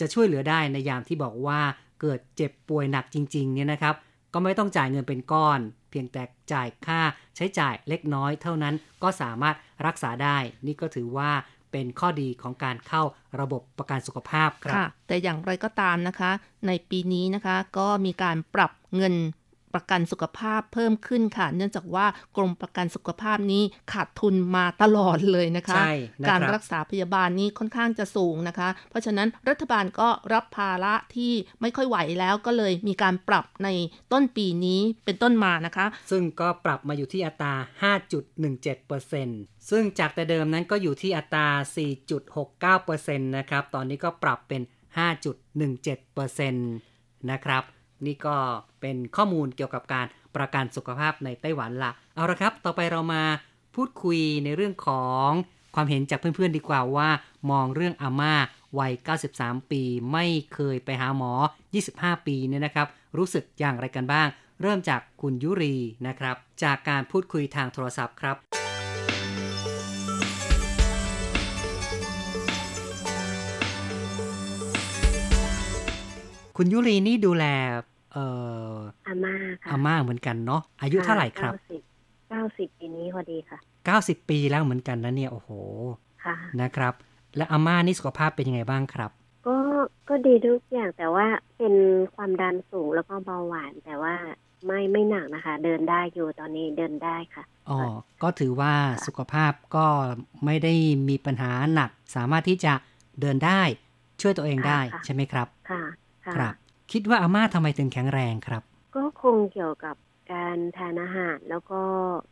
[0.00, 1.60] จะช่วยเหลือได้ในยามที่บอกว่า
[2.00, 3.94] เกิดเจ็บป่วยหนักจริงๆเนี่ยนะครับ
[4.34, 5.60] ก็ไม่ต้องจ่ายเงินเป็นก้อน
[5.90, 6.22] เพียงแต่
[6.52, 7.00] จ่ายค่า
[7.36, 9.56] ใช้จ่ายเล็กน้อยเท่านั้นก็สามารถ
[9.86, 11.30] รักษาได้ นี่ก็ถือว่า
[11.72, 13.02] เป็นข้อดีของการเข้า
[13.40, 14.76] ระบบประกันสุขภาพครับ
[15.06, 16.30] แต่อย่างไรก็ตามนะคะ
[16.66, 19.14] ในปีนี้นะคะก็มีการปรับเงิน
[19.74, 22.06] ประกันสุขภาพเพิ่มขึ้นค่ะ เนื่องจากว่า
[22.36, 23.62] กรมประกันสุขภาพนี้
[23.92, 25.92] ขาดทุนมาตลอดเลยนะคะใช่
[26.22, 33.68] นะครับการรักษาพยาบาลนี้ค่อนข้างจะสูงนะคะ เพราะฉะนั้นรัฐบาลก็รับภาระที่ไม่ค่อยไหวแล้วก็เลยมีการปรับใน
[34.12, 37.54] ต้นปีนี้เป็นต้นมานะคะ ซึ่งก็ปรับมาอยู่ที่อัตรา
[38.80, 41.46] 5.17%ซึ่งจากแต่เดิมนั้นก็อยู่ที่อัตรา
[42.76, 44.62] 4.69%นะครับ ตอนนี้ก็ปรับเป็น
[44.98, 46.52] 5.17%
[47.30, 47.62] นะครับ
[48.06, 48.36] นี่ก็
[48.80, 53.22] เป็นข้อมูลเกี่ยวกับการประกันสุขภาพในไต้หวันละเอาละครับ ต่อไปเรามา
[53.74, 55.28] พูดคุยในเรื่องของ
[55.74, 57.08] ความเห็นจากเพื่อนๆดีกว่าว่า
[57.50, 58.34] มองเรื่องอาม่า
[58.78, 58.92] วัย
[59.32, 59.82] 93 ปี
[60.12, 61.32] ไม่เคยไปหาหมอ
[61.80, 62.86] 25 ปีเนี่ยนะครับ
[63.16, 64.28] รู้สึกอย่างไรกันบ้าง
[64.62, 65.76] เริ่มจากคุณยุรี
[66.06, 68.36] นะครับ จากการพูดคุยทางโทรศัพท์ครับ
[76.62, 77.44] คุณยุรีนี่ดูแล
[78.12, 78.24] เอ่
[78.74, 78.76] อ
[79.08, 81.80] อาม่าค่ะอาม่าเหมือนกันเนาะอายุเท่าไหร่ครับเก้าสิบ
[82.30, 83.58] เก้าสิบปีนี้พอดีค่ะ
[84.18, 85.50] 90ปีแล้วเหมือนกันนะเนี่ยโอ้โห
[86.24, 86.94] ค่ะนะครับ
[87.36, 89.10] และอาม่านี่สุขภาพเป็นยังไงบ้างครับ
[89.46, 89.56] ก็
[90.08, 91.26] ก็ดีทุกอย่างแต่ว่า
[91.58, 91.74] เป็น
[92.14, 94.14] ความดันสูงแล้วก็เบาหวาน แต่ว่า
[94.66, 97.78] ไม่ไม่หนักนะคะ เดินได้อยู่ตอนนี้เดินได้ค่ะอ๋อ
[98.22, 98.74] ก็ถือว่า
[99.06, 99.86] สุขภาพก็
[100.44, 100.74] ไม่ได้
[101.08, 102.72] มีปัญหาหนัก สามารถที่จะ
[103.20, 103.62] เดินได้
[104.20, 105.82] ช่วยตัวเองได้ค่ะใช่ไหมครับ ค่ะ
[106.30, 106.54] ค่ะครับ
[106.92, 108.62] คิดว่าอาม่าทำไมถึงแข็งแรงครับ
[108.96, 109.96] ก็คงเกี่ยวกับ
[110.32, 111.80] การทานอาหารแล้วก็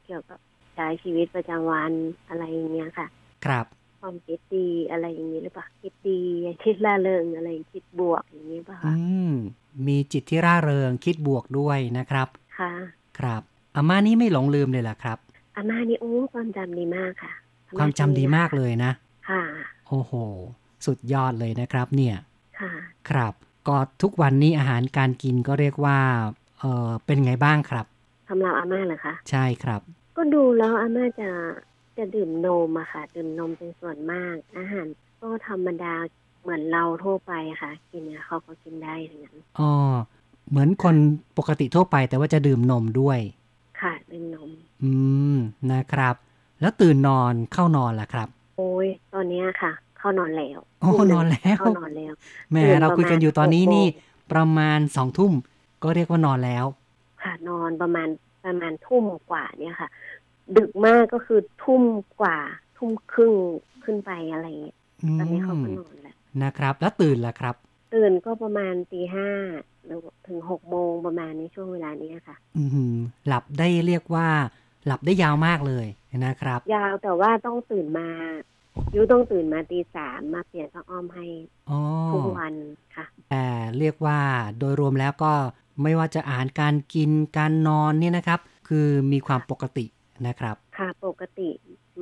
[0.05, 0.39] เกี่ยวกับ
[0.75, 1.93] ใช้ชีวิตประจำวัน
[2.29, 3.07] อะไรอย่างเงี้ยค่ะ
[3.45, 3.67] ครับ
[4.01, 6.21] ความคิดดีอะไรอย่างนี้หรือเปล่าคิดดี
[6.65, 8.95] คิดล่าเริงอะไรคิดบวกอย่างนี้ป่ะอืคะ
[9.31, 9.33] ม
[9.87, 12.29] มีจิตที่ร่าเริงคิดบวกด้วยนะครับ
[12.59, 12.73] ค่ะ
[13.19, 13.43] ครับ
[13.77, 15.19] อาม่านี่ไม่หลงลืมเลยล่ะครับ
[15.57, 17.33] อาม่านี่โอ้ความจำดีมากค่ะ
[17.69, 18.93] อความจำดีมากเลยนะ
[19.29, 19.43] ค่ะ
[19.89, 20.13] โอ้โห
[20.87, 22.17] สุดยอดเลยนะครับ เนี่ย
[22.61, 22.73] ค่ะ
[23.11, 23.35] ครับ
[23.67, 25.99] ก็ทุกวันนี้อาหารการกินก็เรียกว่า
[26.59, 27.87] เออเป็นไงบ้างครับ
[28.29, 29.81] สำหรับอาม่าเหรอคะ ใช่ครับ
[30.17, 31.31] ก็ดูแล้วอาม่าจะ
[31.99, 34.87] จะดื่มนมอะค่ะ ดื่มนมเป็นส่วนมาก อาหาร
[35.21, 35.95] ก็ธรรมดา
[36.43, 39.71] เหมือนเราทั่วไปอะค่ะ กินเนี่ยเขาก็กินได้ทั้งนั้นอ๋อ
[40.49, 40.97] เหมือนคน
[41.39, 43.19] ปกติทั่วไป แต่ว่าจะดื่มนมด้วย
[43.81, 44.51] ค่ะดื่มนม
[44.83, 44.91] อื
[45.35, 45.37] ม
[45.73, 46.15] นะครับ
[46.61, 49.73] แล้วตื่นนอนเข้านอนล่ะครับ โอ้ยตอนเนี้ยค่ะ
[50.09, 52.13] เข้านอนแล้วโอ้ทุ่มหนอนแล้วเข้านอนแล้ว
[52.51, 55.33] แหม่ตื่นเราคุยกันอยู่ตอนนี้ประมาณนี่หกโมงประมาณสองทุ่ม
[55.83, 56.65] ก็เรียกว่านอนแล้ว
[57.23, 58.09] ค่ะนอนประมาณ
[58.45, 59.89] ประมาณทุ่มกว่าเนี่ยค่ะ
[60.57, 61.83] ดึกมากก็คือทุ่ม
[62.21, 62.39] กว่า
[62.79, 63.35] ทุ่มครึ่ง
[63.85, 67.55] ขึ้นไปอะไรอย่างเงี้ยอืตอนนี้เขามก็นอนแล้วนะครับ แล้วตื่นล่ะครับ
[67.95, 69.29] ตื่นก็ประมาณตีห้า
[69.87, 69.99] หรือ
[70.29, 72.95] ถึงหกโมงประมาณนี้ช่วงเวลานี้ค่ะ อือหือ
[73.27, 74.29] หลับได้เรียกว่า
[74.87, 75.87] หลับได้ยาวมากเลย
[76.27, 78.09] นะครับ ยาวแต่ว่าต้องตื่นมา
[78.95, 81.27] ยูต้องตื่นมาตีสามมาเปลี่ยนผ้าอ้อมให้
[81.71, 81.81] อ๋อ
[82.13, 82.55] ทุกวัน
[82.97, 83.47] ค่ะแต่
[83.79, 84.19] เรียกว่า
[84.59, 85.33] โดยรวมแล้วก็
[85.83, 89.87] ไม่ว่าจะอาหารการกินการนอนเนี่ยนะครับ คือมีความปกติ
[90.27, 91.51] นะครับ ค่ะปกติ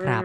[0.07, 0.22] ครัมาบ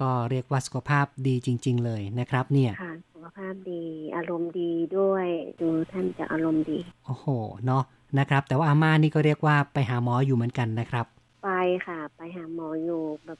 [0.00, 3.82] ก็เรียกว่าสุขภาพดีจริง ๆ เลยนะครับ เนี่ยค่ะสุขภาพดี
[4.16, 5.26] อารมณ์ดีด้วย
[5.60, 7.26] ดูท่านจะอารมณ์ดีโอ้โห
[7.66, 7.82] เนาะ
[8.18, 11.06] นะครับ แต่ว่าอาม่านี่ก็เรียกว่าไปหาหมออยู่เหมือนกันนะครับ
[11.44, 11.50] ไป
[11.86, 13.38] ค่ะ ไปหาหมออยู่แบบ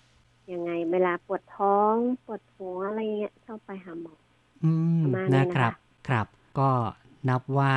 [0.53, 1.95] ยังไง เวลาปวดท้อง
[2.25, 4.15] ปวดหัวอะไรเงี้ยชอบไปหาหมอ
[4.65, 4.71] อื
[5.03, 5.73] มประมาณนี้นะนะคะครับ
[6.09, 6.27] ครับ
[6.59, 6.71] ก็
[7.29, 7.75] นับว่า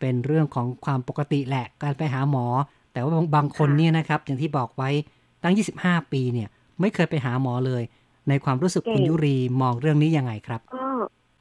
[0.00, 2.46] เป็นเรื่องของความปกติแหละการไปหาหมอ
[2.92, 4.90] แต่ว่าบางบางคนเนี่ยนะครับ อย่างที่บอกไว้
[5.42, 6.48] ตั้ง 25 ปีเนี่ย
[6.80, 7.82] ไม่เคยไปหาหมอเลย
[8.28, 10.86] ในความรู้สึกคุณยุรีมองเรื่องนี้ยังไงครับ ก็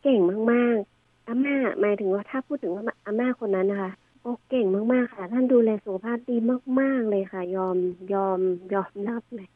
[0.02, 0.20] เก่ง
[0.52, 3.92] มากๆอาม่าหมายถึงว่าถ้าพูดถึงว่าอาม่าคนนั้นนะคะ
[4.22, 6.38] โอ้เก่งมากๆค่ะ ท่านดูแลสุขภาพดี
[6.80, 7.78] มาก ๆเลยค่ะ ยอม
[8.14, 8.40] ยอม
[8.74, 9.48] ยอมรับเลย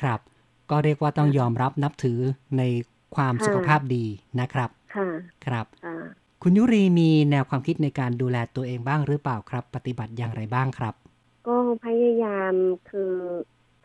[0.00, 0.20] ครับ
[0.70, 2.18] ก็เรียกว่าต้องยอมรับนับถือ
[2.58, 2.62] ใน
[3.14, 4.04] ความค่ะสุขภาพดี
[4.40, 5.08] นะครับค่ะ
[5.46, 5.96] ครับค่ะ
[6.42, 10.94] คุณยุรีมีแนวความคิดในการดูแลตัวเองบ้างหรือเปล่าครับ ปฏิบัติอย่างไรบ้างครับ
[11.48, 12.52] ก็พยายาม
[12.90, 13.12] คือ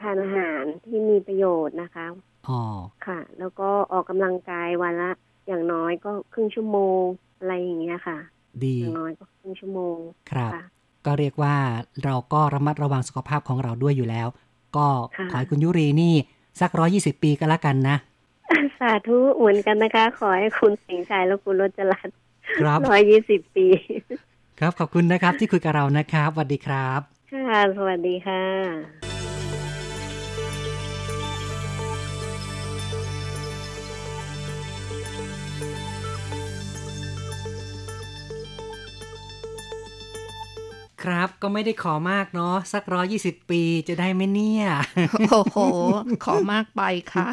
[0.01, 2.05] ทานอาหารที่มีประโยชน์นะคะ
[2.47, 2.61] อ๋อ
[3.07, 5.11] ค่ะ แล้วก็ออกกำลังกายวันละ
[5.47, 7.01] อย่างน้อยก็ครึ่งชั่วโมง
[7.39, 8.17] อะไรอย่างเงี้ยค่ะ
[8.63, 9.97] ดีอย่างน้อยก็ครึ่งชั่วโมง
[10.31, 10.63] ครับค่ะ
[11.05, 11.55] ก็เรียกว่า
[12.03, 14.27] เราก็ระมัดระวังสุขภาพของเราด้วยอยู่แล้ว
[14.77, 16.15] ก็ค่ะขอให้คุณยุรีนี่
[16.59, 17.97] สักร้อยี่สิบปีก็แล้วกันนะ
[18.79, 22.15] สาธุเหมือนกันนะคะ ขอให้คุณสิงห์ชัยและคุณรจรัตน์
[22.59, 23.67] ครับร้อยยี่สิบปี
[24.59, 26.99] ครับขอบคุณนะครับที่คุยกับเรานะครับสวัสดีครับ
[27.33, 29.14] ค่ะ สวัสดีค่ะ
[41.03, 44.65] ครับก็ไม่ได้ขอมากเนาะสักร้อยี่สิบปีจะได้ไหมเนี่ย
[45.29, 45.57] โอ้โห
[46.23, 46.81] ขอมากไป
[47.13, 47.27] ค่ะ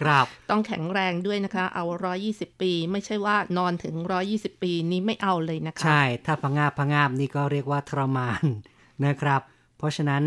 [0.00, 1.84] ครับ ต้องแข็งแรงด้วยนะคะ เอา
[2.22, 3.94] 120ปี ไม่ใช่ว่านอนถึง
[4.30, 8.42] 120ปีนี้ไม่เอาเลยนะคะ ใช่ ถ้าพะงาบพะงาบนี่ก็เรียกว่าทรมาน
[9.06, 9.40] นะครับ
[9.78, 10.24] เพราะฉะนั้น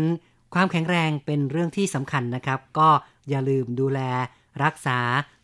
[0.54, 2.88] ความแข็งแรงเป็นเรื่องที่สำคัญนะครับ ก็
[3.28, 4.00] อย่าลืมดูแล
[4.64, 4.98] รักษา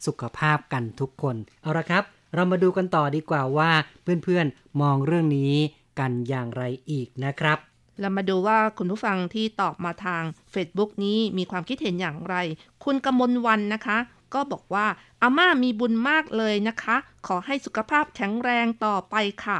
[0.07, 2.05] สุขภาพกันทุกคน เอาละครับ
[2.35, 3.71] เรามาดูกันต่อดีกว่าว่า
[4.25, 5.55] เพื่อนๆมองเรื่องนี้
[5.99, 7.59] กันอย่างไรอีกนะครับ
[8.01, 10.23] เรามาดูว่าคุณผู้ฟังที่ตอบมาทาง
[10.55, 12.35] Facebook นี้มีความคิดเห็นอย่างไร
[12.85, 13.99] คุณกมลวันนะคะ
[14.35, 14.87] ก็บอกว่า
[15.23, 19.59] อาม่ามีบุญมากเลยนะคะ ขอให้สุขภาพแข็งแรงต่อไปค่ะ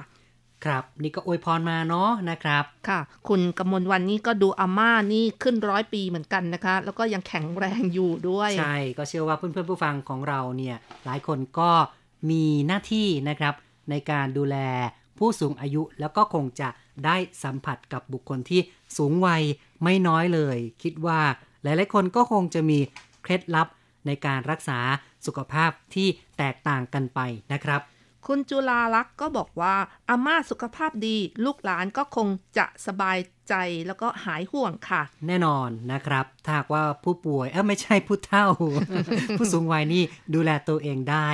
[0.65, 11.71] ครับนี่ก็อวยพรมาเนาะนะครับ ค่ะ คุณกมลวันนี้ก็ดูอาม่านี่ขึ้นร้อยปีเหมือนกันนะคะ แล้วก็ยังแข็งแรงอยู่ด้วย ใช่ ก็เชื่อว่าเพื่อนๆผู้ฟังของเราเนี่ย หลายคนก็
[12.31, 13.55] มีหน้าที่นะครับ
[13.91, 14.57] ในการดูแล
[15.19, 16.69] ผู้สูงอายุแล้วก็คงจะ
[17.05, 18.61] ได้สัมผัสกับบุคคลที่
[18.97, 19.43] สูงวัย
[19.83, 21.21] ไม่น้อยเลย คิดว่า
[21.63, 22.79] หลายๆคนก็คงจะมี
[23.23, 23.69] เคล็ดลับ
[24.07, 24.79] ในการรักษา
[25.27, 26.09] สุขภาพที่
[26.39, 27.21] แตกต่างกันไป
[27.53, 27.81] นะครับ
[28.27, 29.75] คุณจุลาลักษณ์ก็บอกว่า
[30.09, 33.55] อาม่าสุขภาพดี ลูกหลานก็คงจะสบายใจ
[33.87, 38.47] แล้วก็หายห่วงค่ะ แน่นอนนะครับ ถ้าหากว่าผู้ป่วยเออไม่ใช่ผู้เฒ่า
[39.39, 40.03] ผู้สูงวัยนี่
[40.35, 41.29] ดูแลตัวเองได้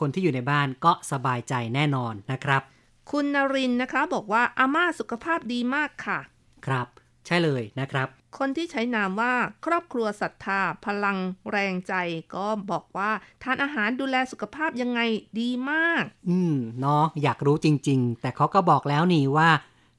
[0.00, 2.62] คนที่อยู่ในบ้านก็สบายใจแน่นอนนะครับ
[3.10, 6.18] คุณนรินทร์นะคะ บอกว่าอาม่าสุขภาพดีมากค่ะ
[6.66, 6.88] ครับ
[7.26, 9.34] ใช่เลยนะครับ คนที่ใช้นามว่า
[9.66, 11.18] ครอบครัวศรัทธา พลัง
[11.50, 11.94] แรงใจ
[12.34, 13.10] ก็บอกว่า
[13.42, 15.00] ทานอาหารดูแลสุขภาพยังไง
[15.40, 19.50] ดีมาก อืมเนาะอยากรู้จริง ๆ แต่เขาก็บอกแล้วนี่ว่า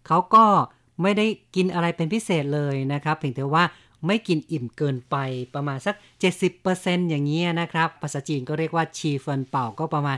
[0.07, 0.45] เขาก็
[1.01, 3.63] ไม่ได้กินอะไรเป็นพิเศษเลยนะครับเพียงแต่ว่า
[4.07, 5.15] ไม่กินอิ่มเกินไป
[5.53, 5.95] ประมาณสัก
[6.53, 10.17] 70%อย่างเงี้ยนะครับ ภาษาจีนก็เรียกว่าชีเฟินเป่าก็ประมาณ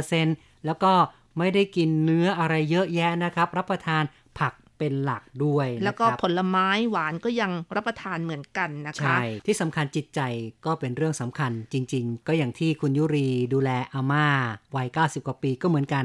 [0.00, 0.92] 70%แล้วก็
[1.38, 4.02] ไม่ได้กินเนื้ออะไรเยอะแยะนะครับ รับประทาน
[4.38, 10.20] ผักเป็นหลักด้วยนะครับแล้วก็ผลไม้หวานก็ยังรับประทานเหมือนกันนะคะใช่ที่สำคัญจิตใจ
[10.66, 14.26] ก็เป็นเรื่องสำคัญจริง ๆ ก็อย่างที่คุณยุรีดูแลอาม่า
[14.76, 16.04] วัย 90 กว่าปีก็เหมือนกัน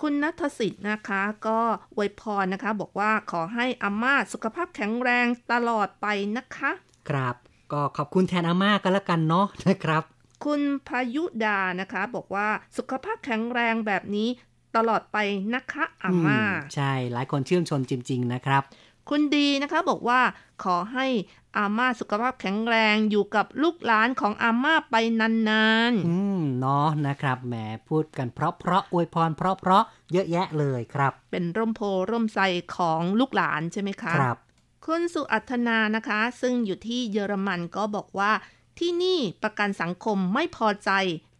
[0.00, 1.60] คุณนัทสิทธิ์นะคะ ก็
[1.94, 6.06] อวยพรนะคะ บอกว่าขอให้อาม่าสุขภาพแข็งแรงตลอดไป
[6.36, 6.70] นะคะ
[7.08, 7.34] ครับ
[7.72, 10.02] ก็ขอบคุณแทนอาม่ากันแล้วกันเนาะนะครับ
[10.44, 14.28] คุณพายุดานะคะ บอกว่าสุขภาพแข็งแรงแบบนี้
[14.76, 15.16] ตลอดไป
[15.54, 18.62] นะคะอาม่าอืใช่หลายคนชื่นชมจริง ๆ นะครับ
[19.08, 20.20] คุณดีนะคะบอกว่า
[20.64, 21.06] ขอให้
[21.56, 27.54] อาม่าสุขภาพแข็งแรงอยู่กับลูกหลานของอาม่าไปนานอืมเนาะนะครับแหม
[27.88, 32.42] พูดกันเพราะเพราะๆอวยพรเพราะเพราะๆเยอะแยะเลยครับๆเป็นร่มโพร่มไทร
[32.76, 34.38] ของลูกหลานใช่ไหมคะครับ
[34.86, 38.32] คุณสุอัธนานะคะ ซึ่งอยู่ที่เยอรมันก็บอกว่า
[38.78, 40.90] ที่นี่ประกันสังคมไม่พอใจ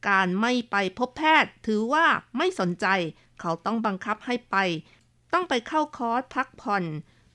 [0.08, 2.86] การไม่ไปพบแพทย์ถือว่าไม่สนใจ
[3.40, 4.56] เขาต้องบังคับให้ไป
[5.32, 6.84] ต้องไปเข้าคอร์สพักผ่อน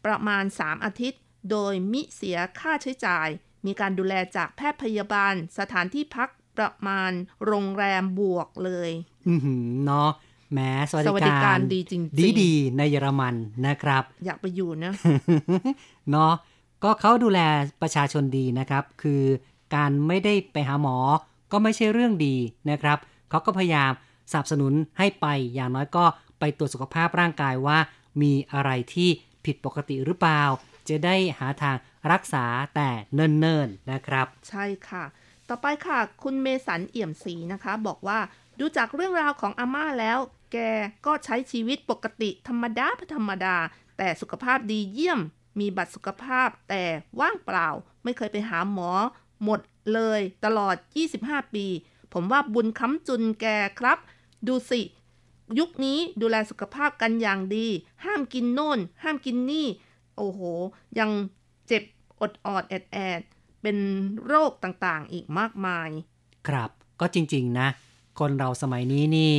[0.05, 3.27] ประมาณ 3 อาทิตย์ โดยมิเสียค่าใช้จ่าย
[3.65, 7.11] มีการดูแลจากแพทย์พยาบาล สถานที่พักประมาณ
[7.45, 8.89] โรงแรมบวกเลย
[9.29, 10.09] อือหือเนาะ
[10.51, 10.59] แหม
[10.89, 13.35] สวัสสวัสดิดิกาการรดีจริงๆดีดีๆในเยอรมัน
[13.67, 14.91] นะครับ อยากไปอยู่นะ
[16.11, 16.33] เนาะ
[16.83, 17.39] ก็เขาดูแล
[17.81, 19.23] ประชาชนดีนะครับ คือ
[19.75, 20.97] การไม่ได้ไปหาหมอ
[21.57, 22.35] ก็ไม่ใช่เรื่องดี
[22.69, 22.97] นะครับ
[23.29, 23.91] เขาก็พยายาม
[24.31, 26.05] สนับสนุนให้ไปอย่างน้อยก็
[26.39, 27.77] ไปตรวจสุขภาพร่างกายว่า
[28.21, 29.09] มีอะไรที่
[29.45, 30.43] ผิดปกติหรือเปล่า
[30.87, 31.75] จะได้หาทาง
[32.11, 32.45] รักษา
[32.75, 35.03] แต่เนิ่นๆนะครับ ใช่ค่ะ
[35.49, 38.19] ต่อไปค่ะ คุณเมสันเอี่ยมศรีนะคะ บอกว่า
[38.59, 40.19] ดูจากเรื่องราวของอาม่าแล้ว
[40.51, 40.57] แก
[41.05, 43.55] ก็ใช้ชีวิตปกติธรรมดาธรรมดา
[43.97, 45.19] แต่สุขภาพดีเยี่ยม
[45.59, 46.83] มีบัตรสุขภาพแต่
[47.19, 47.67] ว่างเปล่า
[48.03, 48.91] ไม่เคยไปหาหมอ
[49.43, 49.59] หมด
[49.93, 50.75] เลยตลอด
[51.15, 51.65] 25 ปี
[52.13, 53.45] ผมว่าบุญค้ำจุนแก
[53.79, 53.97] ครับ
[54.47, 54.81] ดูสิ
[55.59, 57.67] ยุคนี้ดูแลสุขภาพกันอย่างดี
[58.05, 59.67] ห้ามกินโน่น ห้ามกินนี่
[60.17, 60.39] โอ้โห
[60.99, 61.09] ยัง
[61.67, 61.83] เจ็บอ
[62.21, 63.21] อดออดแอดแอด
[63.61, 63.77] เป็น
[64.25, 65.89] โรคต่างๆ อีกมากมาย
[66.47, 66.69] ครับ
[66.99, 67.67] ก็จริงๆนะ
[68.19, 69.35] คนเราสมัยนี้นี่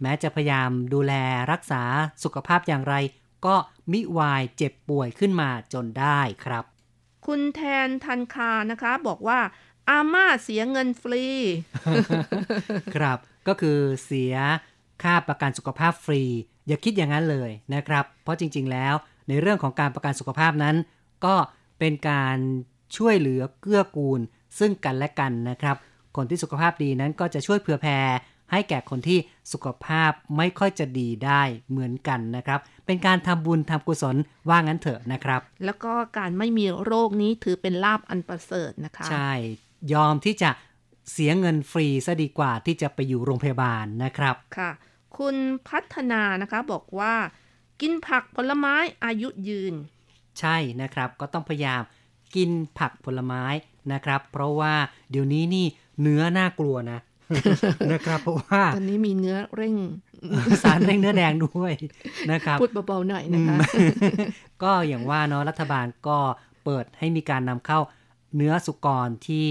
[0.00, 1.12] แม้จะพยายามดูแล
[1.52, 1.82] รักษา
[2.24, 2.94] สุขภาพอย่างไร
[3.46, 3.56] ก็
[3.92, 6.64] มิวายเจ็บป่วยขึ้นมาจนได้ครับ
[7.26, 9.38] คุณแทนทันคานะคะ บอกว่า
[9.88, 11.26] อาม่าเสียเงินฟรี
[12.94, 13.18] ครับ
[13.48, 14.34] ก็คือเสีย
[15.02, 16.22] ค่าประกันสุขภาพฟรี
[16.66, 18.94] อย่าคิดอย่างนั้นเลยนะครับ เพราะจริง ๆ แล้ว
[19.28, 20.76] ในเรื่องของการประกันสุขภาพนั้น
[21.24, 21.34] ก็
[21.78, 22.36] เป็นการ
[22.96, 24.20] ช่วยเหลือเกื้อกูล
[24.58, 25.76] ซึ่งกันและกันนะครับ
[26.16, 27.98] คนที่สุขภาพดีนั้นก็จะช่วยเผื่อแผ่
[28.50, 29.18] ให้แก่คนที่
[29.52, 34.16] สุขภาพไม่ค่อยจะดีได้เหมือนกันนะครับ เป็นการทำบุญทำกุศล
[34.48, 39.32] ว่างั้นเถอะนะครับ แล้วก็การไม่มีโรคนี้ถือเป็นลาบอันประเสริฐนะคะ ใช่
[39.92, 40.50] ยอมที่จะ
[41.12, 44.70] เสียเงินฟรีซะดีกว่าที่จะไปอยู่โรงพยาบาลนะครับ ค่ะ
[45.18, 45.36] คุณ
[45.68, 47.14] พัฒนานะคะบอกว่า
[47.80, 48.74] กินผักผลไม้
[49.04, 49.74] อายุยืน
[50.40, 51.82] ใช่นะครับ ก็ต้องพยายาม
[52.36, 53.44] กินผักผลไม้
[53.92, 54.74] นะครับ เพราะว่า
[55.10, 55.66] เดี๋ยวนี้นี่
[56.02, 56.98] เนื้อน่ากลัวนะ
[57.92, 59.74] นะครับเพราะว่าตอนนี้มีเนื้อเร่ง
[60.62, 61.72] สารเร่งเนื้อแดงด้วย
[62.32, 63.56] นะครับพูดเบาๆหน่อยนะคะ
[64.62, 66.18] ก็อย่างว่าเนาะรัฐบาลก็
[66.64, 67.80] เปิดให้มีการนำเข้า
[68.36, 69.48] เนื้อสุกรที่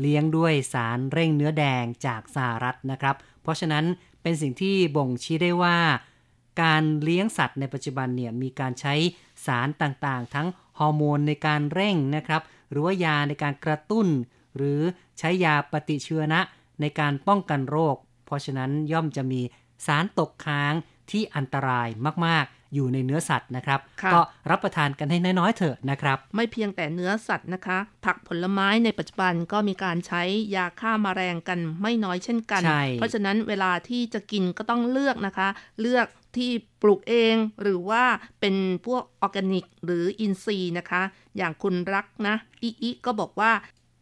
[0.00, 3.84] เลี้ยงด้วยสารเร่งเนื้อแดงจากสหรัฐนะครับ เพราะฉะนั้น
[4.22, 5.78] เป็นสิ่งที่บ่งชี้ได้ว่า
[6.62, 8.94] การเลี้ยงสัตว์ในปัจจุบันเนี่ยมีการใช้
[9.46, 10.48] สารต่างๆ ทั้ง
[10.78, 14.06] ฮอร์โมนในการเร่งนะครับ หรือว่ายาในการกระตุ้น
[14.56, 14.80] หรือ
[15.18, 16.40] ใช้ยาปฏิชีวนะ
[16.80, 17.96] ในการป้องกันโรค
[18.26, 19.40] เพราะฉะนั้นย่อมจะมี
[19.86, 20.72] สารตกค้าง
[21.10, 21.88] ที่อันตราย
[22.26, 24.20] มาก ๆ อยู่ในเนื้อสัตว์นะครับค่ะก็
[24.50, 30.22] รับประทานกันให้น้อยๆเถอะนะครับ ไม่เพียงแต่เนื้อสัตว์นะคะ ผักผลไม้ในปัจจุบันก็มีการใช้
[30.56, 35.48] ยาฆ่ามาแมลงกันไม่น้อยเช่นกันใช่เพราะฉะนั้นเวลาที่จะกินก็ต้องเลือกนะคะ
[35.80, 36.06] เลือก
[36.36, 36.50] ที่
[36.82, 38.04] ปลูกเองหรือว่า
[38.40, 38.56] เป็น
[38.86, 41.02] พวกออร์แกนิก หรืออินทรีย์นะคะ
[41.36, 43.52] อย่างคุณรักนะอีอีก็บอกว่า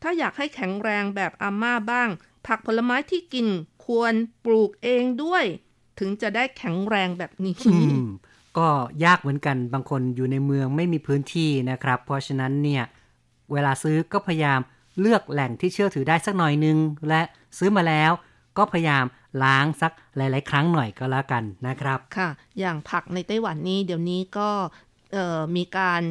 [0.03, 2.09] ถ้าอยากให้แข็งแรงแบบอาม่าบ้าง
[2.47, 3.47] ผักผลไม้ที่กิน
[3.87, 4.15] ควร
[4.45, 5.45] ปลูกเองด้วย
[5.99, 8.07] ถึงจะได้แข็งแรงแบบนี้อืม
[8.59, 8.69] ก็
[9.05, 12.83] ยากเหมือนกันบางคนอยู่ในเมืองไม่มีพื้นที่นะครับ เพราะฉะนั้นเนี่ย
[13.53, 14.61] เวลาซื้อก็พยายาม
[15.01, 16.79] เลือกแหล่งที่เชื่อถือได้สักหน่อยนึง
[17.09, 17.23] และ
[17.59, 18.13] ซื้อมาแล้ว
[18.59, 19.05] ก็พยายาม
[19.45, 22.29] ล้างสักหลาย ๆ ครั้งหน่อยก็แล้วกันนะครับ ค่ะ
[22.61, 24.51] อย่างผักในไต้หวันนี้เดี๋ยวนี้ก็
[25.13, 26.03] เอ่อมีการ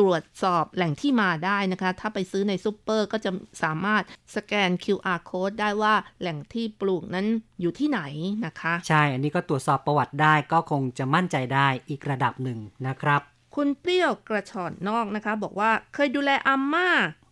[0.00, 3.30] ตรวจสอบแหล่งที่มาได้นะคะ ถ้าไปซื้อในซูเปอร์ก็จะ
[3.62, 4.02] สามารถ
[4.36, 7.26] สแกน QR code ได้ว่าแหล่งที่ปลูกนั้น
[7.60, 8.00] อยู่ที่ไหน
[8.46, 13.20] นะคะ ใช่ อันนี้ก็ตรวจสอบประวัติได้ก็คงจะมั่นใจได้อีกระดับหนึ่งนะครับ
[13.54, 16.88] คุณเปรี้ยวกระชอนนอกนะคะ บอกว่าเคยดูแลอาม่า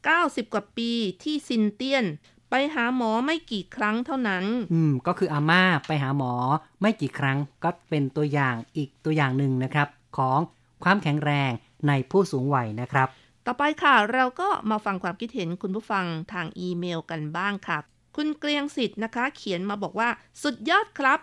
[0.06, 0.90] 90 กว่าปี
[1.22, 2.04] ที่ซินเตียน
[2.50, 6.32] ไปหาหมอไม่กี่ครั้งเท่านั้น อืม ก็คืออาม่าไปหาหมอ
[6.80, 10.38] ไม่กี่ครั้ง ก็เป็นตัวอย่างอีกตัวอย่างหนึ่งนะครับ ของ
[10.84, 11.50] ความแข็งแรง
[11.88, 13.08] ในผู้สูงวัยนะครับ
[13.46, 17.78] ต่อไปค่ะ เราก็มาฟังความคิดเห็นคุณผู้ฟังทางอีเมลกันบ้างค่ะ
[18.16, 20.08] คุณเกรียงสิทธิ์นะคะ เขียนมาบอกว่า
[20.42, 21.18] สุดยอดครับ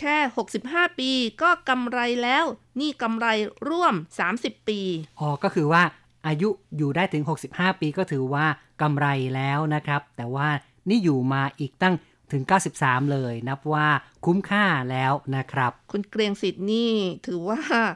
[0.00, 0.16] แค่
[0.58, 1.10] 65 ปี
[1.42, 2.44] ก็กำไรแล้ว
[2.80, 3.26] นี่กำไร
[3.68, 3.94] ร่วม
[4.32, 4.80] 30 ปี
[5.20, 5.82] อ๋อก็คือว่า
[6.26, 8.46] อายุอยู่ได้ถึง 65 ปีก็ถือว่า
[8.82, 10.48] กำไรแล้วนะครับ แต่ว่า
[10.88, 11.94] นี่อยู่มาอีกตั้ง
[12.32, 12.42] ถึง
[12.78, 13.86] 93 เลย นับว่า
[14.24, 16.90] คุ้มค่าแล้วนะครับ คุณเกรียงสิทธิ์นี่
[17.26, 17.90] ถือว่าเอ่อ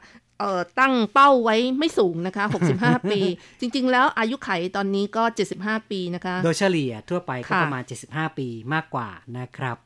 [0.81, 2.45] ตั้งเป้าไว้ไม่สูงนะคะ
[2.77, 3.21] 65 ปี
[3.61, 5.23] จริง ๆ แล้วอายุไขตอนนี้ก็
[5.57, 9.09] 75 ปีนะคะ โดยเฉลี่ยทั่วไปก็ค่ะประมาณ 75 ปีมากกว่า
[9.39, 9.77] นะครับ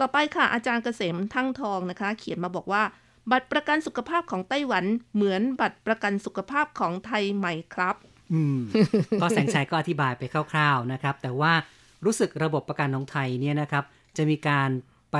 [0.00, 2.82] ต่อไปค่ะ อาจารย์เกษมทั้งทองนะคะ เขียนมาบอกว่า
[3.30, 4.84] บัตรประกันสุขภาพของไต้หวัน
[5.14, 7.96] เหมือนบัตรประกันสุขภาพของไทยไหมครับ
[8.32, 8.58] อืม
[9.20, 10.22] ก็แสงชัยก็อธิบายไป
[10.52, 11.52] คร่าว ๆนะครับ แต่ว่า
[12.04, 13.84] รู้สึกระบบประกันของไทยเนี่ยนะครับ
[14.16, 14.70] จะมีการ
[15.12, 15.18] ไป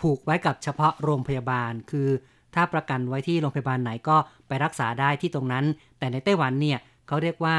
[0.00, 2.08] ผูกไว้กับเฉพาะโรงพยาบาลคือ
[2.54, 4.16] ถ้าประกันไว้ที่โรงพยาบาลไหนก็
[4.48, 5.64] ไปรักษาได้ที่ตรงนั้น
[5.98, 7.56] แต่ในไต้หวันเนี่ยเขาเรียกว่า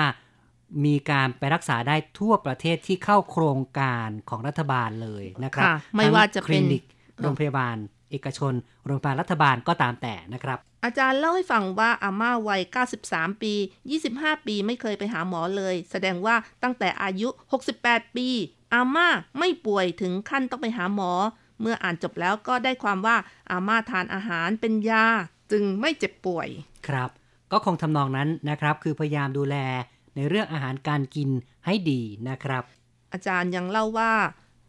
[0.86, 6.84] มีการไปรักษาได้ทั่วประเทศที่เข้าโครงการของรัฐบาลเลยนะครับค่ะไม่ว่าจะเป็นทั้งคลินิก
[7.22, 7.76] โรงพยาบาล
[8.12, 8.54] เอกชน
[8.86, 12.62] โรงพยาบาลรัฐบาลก็ตามแต่นะครับ อาจารย์เล่าให้ฟังว่าอาม่าวัย
[13.02, 13.54] 93 ปี
[14.00, 17.30] 25 ปีไม่เคยไปหาหมอเลย แสดงว่าตั้งแต่อายุ
[17.74, 18.28] 68 ปี
[18.74, 19.08] อาม่า
[19.40, 21.12] ไม่ป่วยถึงขั้นต้องไปหาหมอ
[21.62, 23.18] เมื่ออ่านจบแล้วก็ได้ความว่า
[23.52, 25.06] อาม่าทานอาหารเป็นยา
[25.52, 26.48] จึงไม่เจ็บป่วย
[26.88, 27.10] ครับ
[27.52, 29.56] ก็คงทำนองนั้นนะครับ คือพยายามดูแล
[30.16, 31.30] ในเรื่องอาหารการกิน
[31.66, 32.64] ให้ดีนะครับ
[33.14, 34.14] อาจารย์ยังเล่าว่า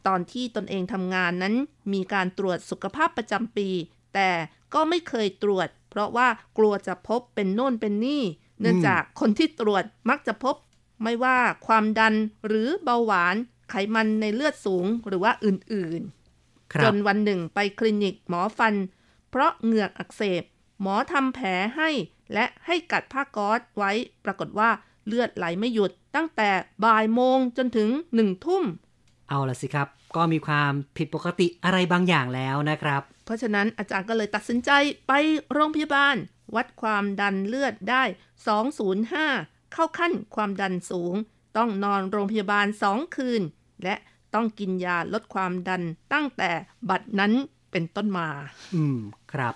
[0.06, 1.54] ตอนที่ตนเองทำงานนั้น
[1.92, 3.68] มีการตรวจสุขภาพประจำปี
[4.14, 4.30] แต่
[4.74, 6.28] ก็ไม่เคยตรวจ เพราะว่า
[6.58, 8.22] กลัวจะพบเป็นโน่นเป็นนี่
[8.60, 10.56] เนื่องจากคนที่ตรวจมักจะพบ
[11.02, 12.14] ไม่ว่าความดัน
[12.46, 13.36] หรือเบาหวาน
[13.70, 16.15] ไขมันในเลือดสูงหรือว่าอื่นๆครั
[16.84, 18.74] จบนวันหนึ่งไปคลินิกหมอฟัน
[19.30, 20.42] เพราะเหงือกอักเสบ
[20.82, 21.90] หมอทำแผลให้
[22.34, 23.92] และให้กัดผ้าก๊อซไว้
[24.24, 24.70] ปรากฏว่า
[25.06, 26.50] เลือดไหลไม่หยุดตั้งแต่
[26.84, 28.64] บ่ายโมงจนถึงหนึ่งทุ่ม
[29.28, 34.70] เอาละสิครับ ก็มีความผิดปกติอะไรบางอย่างแล้วนะครับ เพราะฉะนั้นอาจารย์ก็เลยตัดสินใจ
[35.08, 35.12] ไป
[35.52, 36.16] โรงพยาบาล
[36.54, 38.02] วัดความดันเลือดได้
[38.88, 41.14] 205 เข้าขั้นความดันสูง
[41.56, 43.42] ต้องนอนโรงพยาบาล 2 คืน
[43.84, 43.94] และ
[44.36, 45.82] ต้องกินยาลดความดัน
[46.12, 46.50] ตั้งแต่
[46.90, 47.32] บัดนั้น
[47.70, 48.28] เป็นต้นมา
[48.74, 48.98] อืม
[49.32, 49.54] ครับ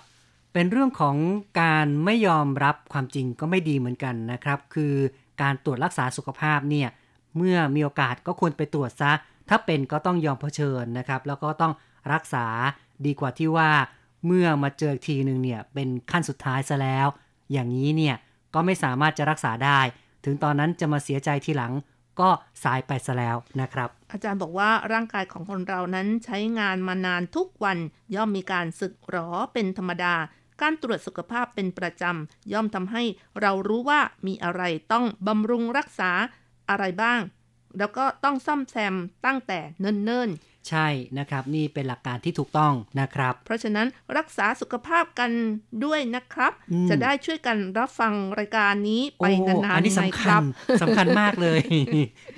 [0.53, 1.17] เป็นเรื่องของ
[1.61, 4.93] การไม่ยอมรับความจริงก็ไม่ดีเหมือนกันนะครับ คือ
[5.41, 6.89] การตรวจรักษาสุขภาพเนี่ย
[7.37, 9.11] เมื่อมีโอกาสก็ควรไปตรวจซะ
[9.49, 11.73] ถ้าเป็นก็ต้องยอมเผชิญนะครับ แล้วก็ต้อง
[12.13, 12.45] รักษา
[13.05, 13.69] ดีกว่าที่ว่า
[14.25, 17.07] เมื่อมาเจอทีหนึ่งเนี่ยเป็นขั้นสุดท้ายซะแล้ว
[17.51, 18.15] อย่างนี้เนี่ย
[18.53, 19.79] ก็ไม่สามารถจะรักษาได้
[20.25, 21.73] ถึงตอนนั้นจะมาเสียใจทีหลัง
[22.19, 22.29] ก็
[22.63, 27.77] สายไปซะแล้วนะครับ อาจารย์บอกว่าร่างกายของคนเรานั้นใช้งานมานานทุกวัน
[28.15, 30.15] ย่อมมีการสึกหรอเป็นธรรมดา
[30.61, 33.03] การตรวจสุขภาพเป็นประจำย่อมทำให้
[33.41, 36.11] เรารู้ว่ามีอะไรต้องบำรุงรักษา
[36.69, 37.19] อะไรบ้าง
[37.77, 38.95] แล้วก็ต้องซ่อมแซม
[39.25, 40.87] ตั้งแต่เนิ่นๆ ใช่
[41.17, 43.87] นะครับนี่เป็นหลักการที่ถูกต้องนะครับๆเพราะฉะนั้น
[44.17, 45.31] รักษาสุขภาพกัน
[45.85, 50.43] ด้วยนะครับอืมจะได้ช่วยกันรับฟังรายการนี้ไปโอ้นานอันๆนี้ไหมสำคคัรัญบ
[50.81, 51.61] สำคัญมากเลย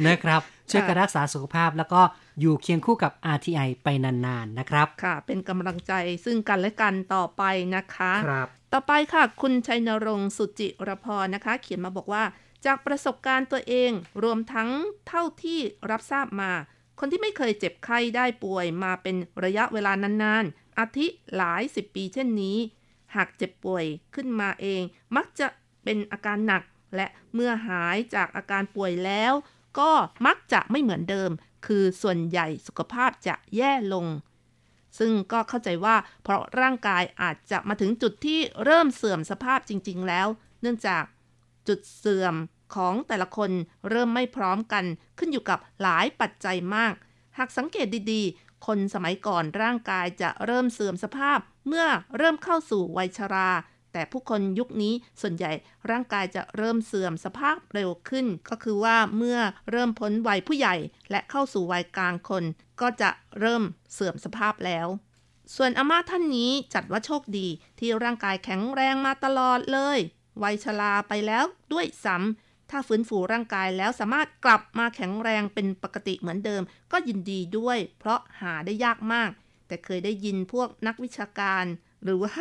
[0.07, 2.01] นะครับช่วยกันค่ะรักษาสุขภาพแล้วก็
[2.39, 5.93] อยู่เคียงคู่กับ RTI ไปนานๆนะครับ ค่ะ เป็นกำลังใจ
[6.26, 7.43] ซึ่งกันและกันต่อไป
[7.76, 12.24] นะคะครับต่อไปค่ะ คุณชัยนรงค์สุจิรพรนะคะ เขียนมาบอกว่า
[12.65, 13.91] จากประสบการณ์ตัวเอง
[14.24, 14.69] รวมทั้ง
[15.07, 15.59] เท่าที่
[15.89, 16.51] รับทราบมา
[16.99, 22.57] คนที่ไม่เคยเจ็บไข้ได้ป่วยมาเป็นระยะเวลานานๆ อาทิหลายสิบปีเช่นนี้
[23.15, 23.85] หากเจ็บป่วย
[24.15, 24.81] ขึ้นมาเอง
[25.15, 25.47] มักจะ
[25.83, 26.63] เป็นอาการหนัก
[26.95, 29.33] และเมื่อหายจากอาการป่วยแล้ว
[29.79, 29.91] ก็
[30.25, 31.31] มักจะไม่เหมือนเดิม
[31.65, 34.05] คือส่วนใหญ่สุขภาพจะแย่ลง
[34.99, 40.27] ซึ่งก็เข้าใจว่าเพราะร่างกายอาจจะมาถึงจุดที่เริ่มเสื่อมสภาพจริง ๆ แล้ว
[40.61, 41.03] เนื่องจาก
[41.67, 42.35] จุดเสื่อม
[42.76, 43.51] ของแต่ละคน
[43.89, 44.86] เริ่มไม่พร้อมกัน
[45.17, 46.93] ขึ้นอยู่กับหลายปัจจัยมาก
[47.38, 51.86] หากสังเกตดีๆ คนสมัยก่อนร่างกายจะเริ่มเสื่อมสภาพ เมื่อ
[52.17, 53.49] เริ่มเข้าสู่วัยชรา
[53.93, 55.51] แต่ผู้คนยุคนี้ส่วนใหญ่
[55.89, 59.39] ร่างกายจะเริ่มเสื่อมสภาพเร็วขึ้น ก็คือว่าเมื่อ
[59.71, 60.76] เริ่มพ้นวัยผู้ใหญ่
[61.11, 62.43] และเข้าสู่วัยกลางคน
[62.82, 63.09] ก็จะ
[63.39, 63.63] เริ่ม
[63.93, 64.88] เสื่อมสภาพแล้ว
[65.55, 67.47] ส่วนอาม่าท่านนี้จัดว่าโชคดี
[67.80, 69.99] ที่ร่างกายแข็งแรงมาตลอดเลย
[70.43, 72.42] วัยชราไปแล้วด้วยซ้ำ
[72.74, 76.61] ถ้าฟื้นฟูร่างกายแล้วสามารถกลับมาแข็งแรงเป็นปกติเหมือนเดิม
[76.91, 79.30] ก็ยินดีด้วย เพราะหาได้ยากมาก
[79.67, 81.65] แต่เคยได้ยินพวกนักวิชาการ
[82.03, 82.36] หรือว่า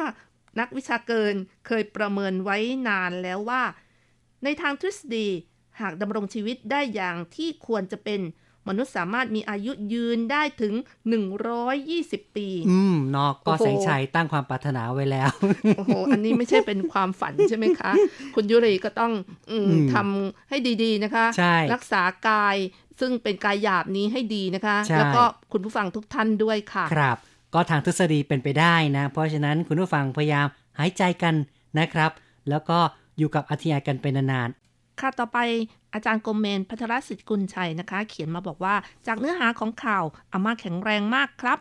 [0.61, 1.35] นักวิชาเกิน
[1.67, 2.59] เคยประเมินไว้
[2.89, 3.63] นานแล้วว่า
[4.45, 5.29] ในทางทฤษฎี
[5.81, 8.21] หากดำรงชีวิตได้อย่างที่ควรจะเป็น
[8.69, 10.75] มนุษย์สามารถมีอายุยืนได้ถึง
[11.55, 15.31] 120 ปี อืมเนอกก็โอ้โหแสงชัยตั้งความปรารถนาไว้แล้ว
[15.77, 17.93] โอ้โห อันนี้ไม่ใช่เป็นความฝันใช่ไหมคะ
[18.35, 19.13] คุณยุรีก็ต้อง
[19.51, 22.57] อมอืมทำให้ดีๆนะคะใช่รักษากาย
[23.01, 27.17] ซึ่งเป็นกายหยาบนี้ให้ดีนะคะใช่แล้วก็คุณผู้ฟังทุกท่านด้วยค่ะ ครับ
[27.55, 30.47] ก็ทางทฤษฎีเป็นไปได้นะ เพราะฉะนั้นคุณผู้ฟังพยายาม
[30.79, 31.35] หายใจกัน
[31.79, 32.11] นะครับ
[32.51, 32.79] แล้วก็
[33.19, 34.49] อยู่กับอธิยายกันเป็นนาน
[35.01, 35.39] ค่ะต่อไป
[35.95, 38.75] อาจารย์โกมเมน พัทรสิทธิ์กุลชัยนะคะ เขียนมาบอกว่า
[39.07, 41.59] จากเนื้อหาของข่าวอาม่าแข็งแรงมากครับ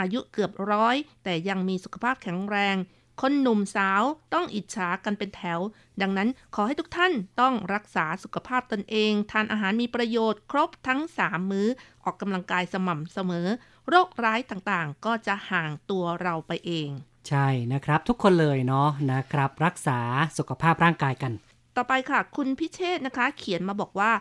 [0.00, 2.76] อายุเกือบร้อย แต่ยังมีสุขภาพแข็งแรง
[3.20, 4.02] คนหนุ่มสาว
[4.34, 5.60] ต้องอิจฉากันเป็นแถว
[6.00, 11.68] ดังนั้นขอให้ทุกท่านต้องรักษาสุขภาพตนเอง ทานอาหารมีประโยชน์ครบทั้ง 3 มื้อ
[12.04, 13.46] ออกกำลังกายสม่ำเสมอ
[13.88, 16.88] โรคร้ายต่างๆ ก็จะห่างตัวเราไปเอง
[17.28, 20.00] ใช่นะครับทุกคนเลยเนาะนะครับ รักษา
[20.38, 21.32] สุขภาพร่างกายกัน
[21.80, 24.12] ต่อไปค่ะ คุณพิเชษนะคะ เขียนมาบอกว่า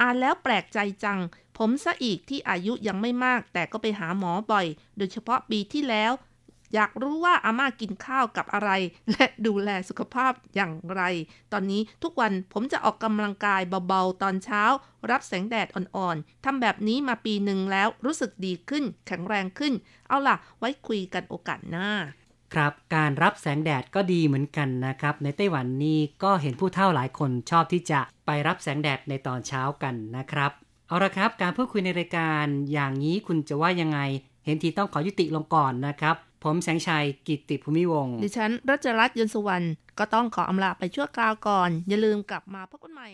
[0.00, 1.18] อ่านแล้วแปลกใจจัง
[1.58, 6.12] ผมซะอีกที่อายุยังไม่มาก แต่ก็ไปหาหมอบ่อย โดยเฉพาะปีที่แล้ว
[6.74, 8.70] อยากรู้ว่าอาม่ากินข้าวกับอะไร
[9.10, 11.02] และดูแลสุขภาพอย่างไร
[11.52, 14.62] ตอนนี้ทุกวันผมจะออกกำลังกายเบาๆ ตอนเช้า
[15.10, 19.72] รับแสงแดดอ่อนๆทำแบบนี้มาปีหนึ่งแล้วรู้สึกดีขึ้น แข็งแรงขึ้น
[20.08, 21.90] เอาล่ะ ไว้คุยกันโอกาสหน้า
[22.52, 30.50] ครับการรับแสงแดดก็ดีเหมือนกันนะครับ ในไต้หวันนี่ก็เห็นผู้เฒ่าหลายคนชอบที่จะไปรับแสงแดดในตอนเช้ากันนะครับ
[30.88, 34.00] เอาละครับ การพูดคุยในรายการอย่างนี้คุณจะว่ายังไง
[34.44, 39.66] เห็นทีต้องขอยุติลงก่อนนะครับ ผมแสงชัยกิติภูมิวงศ์ดิฉันรัชรัตน์ยนสุวรรณ
[39.98, 43.08] ก็ต้องขออำลาไปชั่วคราวก่อน อย่าลืมกลับมาพบกันใหม่